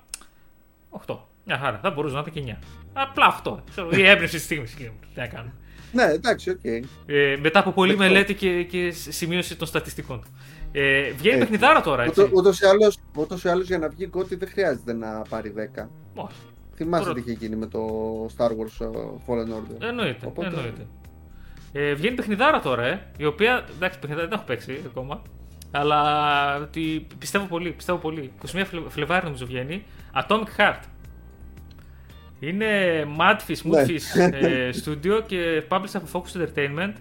[1.07, 1.17] 8.
[1.45, 1.79] Μια χαρά.
[1.81, 2.63] Θα μπορούσε να ήταν και 9.
[2.93, 3.55] Απλά 8.
[3.69, 4.73] Ξέρω, η έμπνευση της στιγμής.
[4.75, 5.53] Τι να κάνουμε.
[5.91, 6.59] Ναι, εντάξει, οκ.
[7.05, 8.07] Ε, μετά από πολλή Δεκτό.
[8.13, 10.27] μελέτη και, και σημείωση των στατιστικών του.
[10.71, 12.21] Ε, βγαίνει Ε, παιχνιδάρα τώρα, έτσι.
[12.21, 15.53] Ούτως, ούτως ή άλλως, ούτως ή άλλως για να βγει GOTY δεν χρειάζεται να πάρει
[15.75, 15.89] 10.
[16.15, 16.35] Όχι.
[16.75, 17.79] Θυμάσαι Τώρα- τι είχε γίνει με το
[18.37, 18.89] Star Wars ε,
[19.27, 19.81] Fallen Order.
[19.87, 20.25] Εννοείται.
[20.25, 20.87] Οπότε- εννοείται.
[21.71, 23.65] Ε, βγαίνει παιχνιδάρα τώρα, ε, η οποία.
[23.75, 25.21] Εντάξει, παιχνιδάρα δεν έχω παίξει ακόμα.
[25.71, 28.31] Αλλά ότι πιστεύω πολύ, πιστεύω πολύ.
[28.45, 29.83] 21 Φλε- Φλεβάρι νομίζω βγαίνει.
[30.15, 30.79] Atomic Heart.
[32.39, 32.67] Είναι
[33.19, 33.83] Madfish, Ναι.
[33.83, 36.93] Moodfish ε, Studio και published από Focus Entertainment.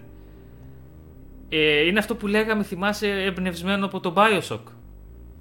[1.49, 4.59] Ε, είναι αυτό που λέγαμε, θυμάσαι, εμπνευσμένο από το Bioshock;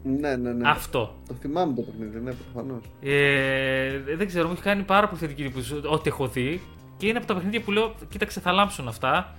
[0.03, 0.69] Ναι, ναι, ναι.
[0.69, 1.15] Αυτό.
[1.29, 2.85] Το θυμάμαι το παιχνίδι, ναι, προφανώς.
[3.03, 6.61] Ε, δεν ξέρω, μου έχει κάνει πάρα πολύ θετική εντύπωση ό,τι έχω δει.
[6.97, 9.35] Και είναι από τα παιχνίδια που λέω: Κοίταξε, θα λάμψουν αυτά.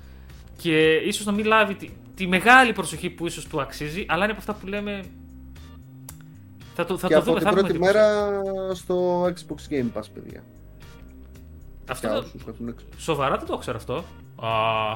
[0.58, 4.32] Και ίσως να μην λάβει τη, τη μεγάλη προσοχή που ίσως του αξίζει, αλλά είναι
[4.32, 5.04] από αυτά που λέμε.
[6.78, 8.32] Θα το, θα Και το από δούμε, την θα πρώτη δούμε μέρα
[8.74, 10.44] στο Xbox Game Pass, παιδιά.
[11.90, 12.84] Αυτό Για το- όσους έχουν Xbox.
[12.98, 13.96] Σοβαρά δεν το ξέρω αυτό.
[14.46, 14.50] Α,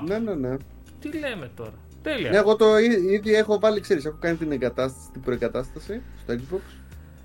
[0.07, 0.57] Ναι, ναι, ναι.
[0.99, 1.73] τι λέμε τώρα.
[2.01, 2.29] Τέλεια.
[2.29, 6.33] Ναι, εγώ το εί- ήδη έχω βάλει, ξέρεις, έχω κάνει την εγκατάσταση, την προεγκατάσταση στο
[6.33, 6.59] Xbox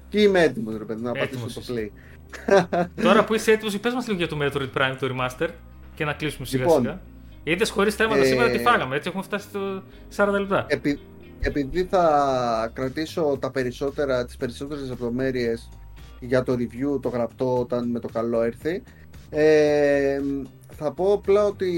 [0.09, 1.73] και είμαι έτοιμος, ρε παιδί, να πατήσω Έτοιμος το είσαι.
[1.75, 2.85] play.
[3.05, 5.49] Τώρα που είσαι έτοιμος, πες μας λίγο για το Metroid Prime το Remaster.
[5.95, 7.01] και να κλείσουμε σιγά λοιπόν, σιγά.
[7.45, 8.25] Είδες χωρίς θέματα ε...
[8.25, 9.83] σήμερα τι φάγαμε, έτσι έχουμε φτάσει στο
[10.17, 10.65] 40 λεπτά.
[10.69, 11.01] Επει...
[11.47, 15.69] Επειδή θα κρατήσω τα περισσότερα, τις περισσότερες λεπτομέρειες
[16.21, 18.83] για το review, το γραπτό όταν με το καλό έρθει
[19.31, 20.21] ε,
[20.73, 21.71] θα πω απλά ότι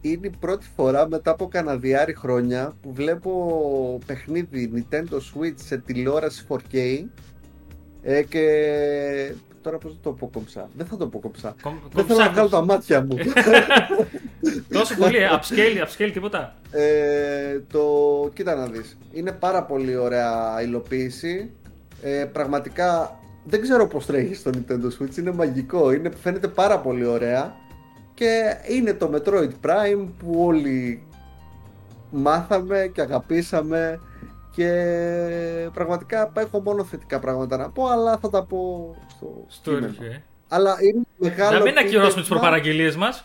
[0.00, 6.46] είναι η πρώτη φορά μετά από καναδιάρι χρόνια που βλέπω παιχνίδι Nintendo Switch σε τηλεόραση
[6.48, 7.04] 4K
[8.02, 10.68] ε, και τώρα πώς θα το πω κομψά.
[10.76, 11.54] Δεν θα το πω κομψά.
[11.92, 13.16] Δεν θέλω να βγάλω τα μάτια μου.
[14.72, 16.54] Τόσο πολύ, ε, upscale, upscale τίποτα.
[16.70, 17.84] Ε, το,
[18.34, 18.98] κοίτα να δεις.
[19.12, 21.50] Είναι πάρα πολύ ωραία υλοποίηση.
[22.02, 25.16] Ε, πραγματικά δεν ξέρω πώς τρέχει στο Nintendo Switch.
[25.16, 25.92] Είναι μαγικό.
[25.92, 27.54] Είναι, φαίνεται πάρα πολύ ωραία.
[28.14, 31.02] Και είναι το Metroid Prime που όλοι
[32.10, 34.00] μάθαμε και αγαπήσαμε
[34.60, 40.22] και πραγματικά έχω μόνο θετικά πράγματα να πω, αλλά θα τα πω στο, στο ε.
[40.48, 41.58] Αλλά είναι μεγάλο.
[41.58, 43.24] Να μην ακυρώσουμε τις προπαραγγελίες μας.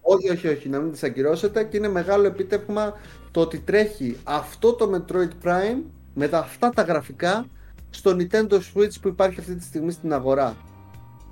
[0.00, 2.94] Όχι, όχι, όχι, να μην τις ακυρώσετε και είναι μεγάλο επίτευγμα
[3.30, 5.82] το ότι τρέχει αυτό το Metroid Prime
[6.14, 7.46] με τα, αυτά τα γραφικά
[7.90, 10.56] στο Nintendo Switch που υπάρχει αυτή τη στιγμή στην αγορά.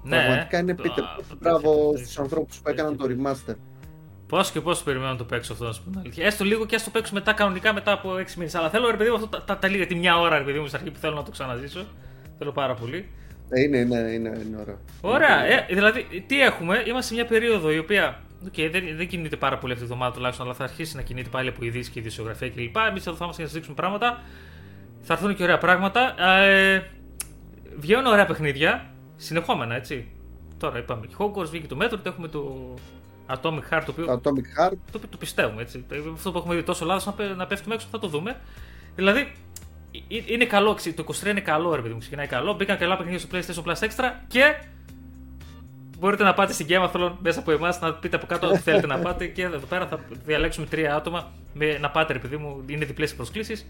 [0.03, 1.19] Ναι, Πραγματικά είναι επίτευγμα.
[1.39, 3.55] Μπράβο στους ανθρώπους που έκαναν το remaster.
[4.29, 6.27] Πώς και πώς περιμένω να το παίξω αυτό, να σου πω αλήθεια.
[6.27, 8.55] Έστω λίγο και ας το παίξω μετά κανονικά μετά από 6 μήνες.
[8.55, 10.59] Αλλά θέλω ρε παιδί μου αυτό τα, τα, τα λίγα, τη μια ώρα ρε παιδί
[10.59, 11.85] μου στην αρχή που θέλω να το ξαναζήσω.
[12.39, 13.09] Θέλω πάρα πολύ.
[13.51, 14.79] Ε, είναι, είναι, είναι, είναι ωραία.
[15.01, 15.45] Ωραία.
[15.45, 19.59] Ε, δηλαδή, τι έχουμε, είμαστε σε μια περίοδο η οποία okay, δεν, δεν κινείται πάρα
[19.59, 22.51] πολύ αυτή τη εβδομάδα τουλάχιστον, αλλά θα αρχίσει να κινείται πάλι από ειδήσεις και ειδησιογραφία
[22.51, 22.77] κλπ.
[22.89, 24.23] Εμείς εδώ θα είμαστε για να σα δείξουμε πράγματα.
[25.01, 26.23] Θα έρθουν και ωραία πράγματα.
[26.23, 26.83] Ε,
[27.77, 28.91] βγαίνουν ωραία παιχνίδια.
[29.17, 30.09] Συνεχόμενα, έτσι.
[30.59, 32.75] Τώρα είπαμε Hogwarts, βγήκε το μέτρο, έχουμε το
[33.27, 33.83] Atomic Heart.
[33.85, 34.73] Το, οποίο, Atomic Heart.
[34.93, 35.85] Το, το, το πιστεύουμε έτσι.
[36.13, 38.37] Αυτό που έχουμε δει τόσο λάθος να, να πέφτουμε έξω θα το δούμε.
[38.95, 39.33] Δηλαδή
[40.27, 42.55] είναι καλό, το 23 είναι καλό ρε παιδί μου, ξεκινάει καλό.
[42.55, 44.55] Μπήκαν καλά παιχνίδια στο PlayStation Plus Extra και
[45.99, 48.87] μπορείτε να πάτε στην Game of μέσα από εμάς να πείτε από κάτω ό,τι θέλετε
[48.87, 52.63] να πάτε και εδώ πέρα θα διαλέξουμε τρία άτομα με, να πάτε ρε παιδί μου,
[52.67, 53.67] είναι διπλές οι προσκλήσεις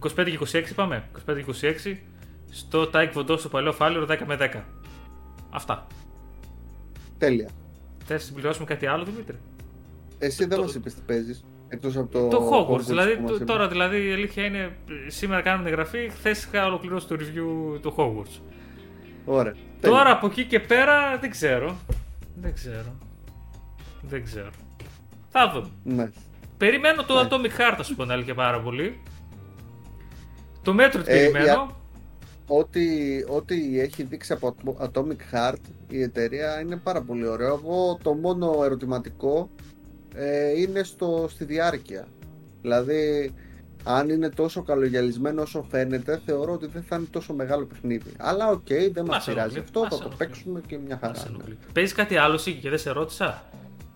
[0.00, 1.96] 25 και 26 είπαμε, 25 και 26
[2.50, 4.60] στο Taik Vondó στο παλαιό Φάλιρο 10 με 10
[5.50, 5.86] Αυτά
[7.18, 7.48] Τέλεια
[8.04, 9.36] Θες να συμπληρώσουμε κάτι άλλο, Δημήτρη;
[10.18, 10.64] Εσύ δεν το...
[10.64, 11.44] μας είπες τι παίζεις.
[11.68, 12.28] Εκτός από το.
[12.28, 12.80] Το Hogwarts.
[12.80, 14.76] Δηλαδή, το, τώρα δηλαδή η αλήθεια είναι.
[15.06, 16.08] Σήμερα κάνουμε εγγραφή.
[16.08, 18.40] Χθες είχα ολοκληρώσει το review του Hogwarts.
[19.24, 19.54] Ωραία.
[19.80, 21.76] Τώρα από εκεί και πέρα δεν ξέρω.
[22.34, 22.96] Δεν ξέρω.
[24.02, 24.50] Δεν ξέρω.
[25.28, 25.68] Θα δούμε.
[25.82, 26.10] Ναι.
[26.56, 27.28] Περιμένω το ναι.
[27.30, 29.00] Atomic Heart, ας πούμε, αλήθεια πάρα πολύ.
[30.62, 31.81] Το μέτρο ε, περιμένω
[32.58, 32.86] ό,τι,
[33.28, 37.54] ό,τι έχει δείξει από Atomic Heart η εταιρεία είναι πάρα πολύ ωραίο.
[37.54, 39.50] Εγώ το μόνο ερωτηματικό
[40.14, 42.06] ε, είναι στο, στη διάρκεια.
[42.62, 43.34] Δηλαδή,
[43.84, 48.12] αν είναι τόσο καλογυαλισμένο όσο φαίνεται, θεωρώ ότι δεν θα είναι τόσο μεγάλο παιχνίδι.
[48.18, 51.14] Αλλά OK, okay, δεν μας πειράζει αυτό, θα το παίξουμε και μια χαρά.
[51.72, 53.44] Παίζεις κάτι άλλο, Σίκη, και δεν σε ρώτησα;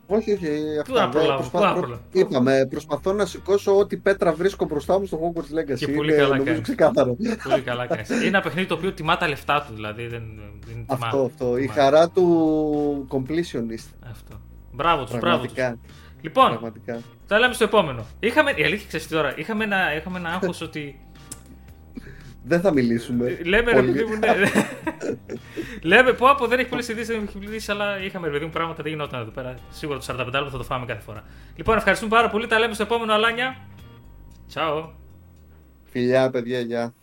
[0.07, 0.48] Όχι, όχι.
[0.80, 5.76] Αυτά, προσπαθώ, είπαμε, προσπαθώ να σηκώσω ό,τι πέτρα βρίσκω μπροστά μου στο Hogwarts Legacy.
[5.78, 6.61] Και πολύ καλά κάνεις.
[6.61, 7.16] ξεκάθαρο.
[7.42, 8.09] Πολύ καλά κάνεις.
[8.09, 10.07] Είναι ένα παιχνίδι το οποίο τιμά τα λεφτά του, δηλαδή.
[10.07, 10.22] Δεν,
[10.66, 11.57] δεν τιμά, αυτό, αυτό.
[11.57, 13.94] Η χαρά του completionist.
[14.11, 14.40] Αυτό.
[14.72, 15.54] Μπράβο τους, μπράβο τους.
[16.20, 17.00] Λοιπόν, Πραγματικά.
[17.26, 18.07] θα λέμε στο επόμενο.
[18.20, 21.00] Είχαμε, η αλήθεια ξέρεις τώρα, είχαμε ένα, είχαμε ένα άγχος ότι
[22.49, 23.26] δεν θα μιλήσουμε.
[23.26, 24.34] Ε, λέμε ρε παιδί μου, ναι.
[25.90, 28.51] Λέμε πω από δεν έχει πολλές ειδήσεις, δεν έχει ειδήσει, αλλά είχαμε ρε παιδί μου
[28.51, 29.55] πράγματα δεν γινόταν εδώ πέρα.
[29.70, 31.24] Σίγουρα το 45 λεπτό θα το φάμε κάθε φορά.
[31.57, 32.47] Λοιπόν, ευχαριστούμε πάρα πολύ.
[32.47, 33.57] Τα λέμε στο επόμενο αλάνια.
[34.49, 34.90] Τσαο.
[35.84, 36.94] Φιλιά, παιδιά, γεια.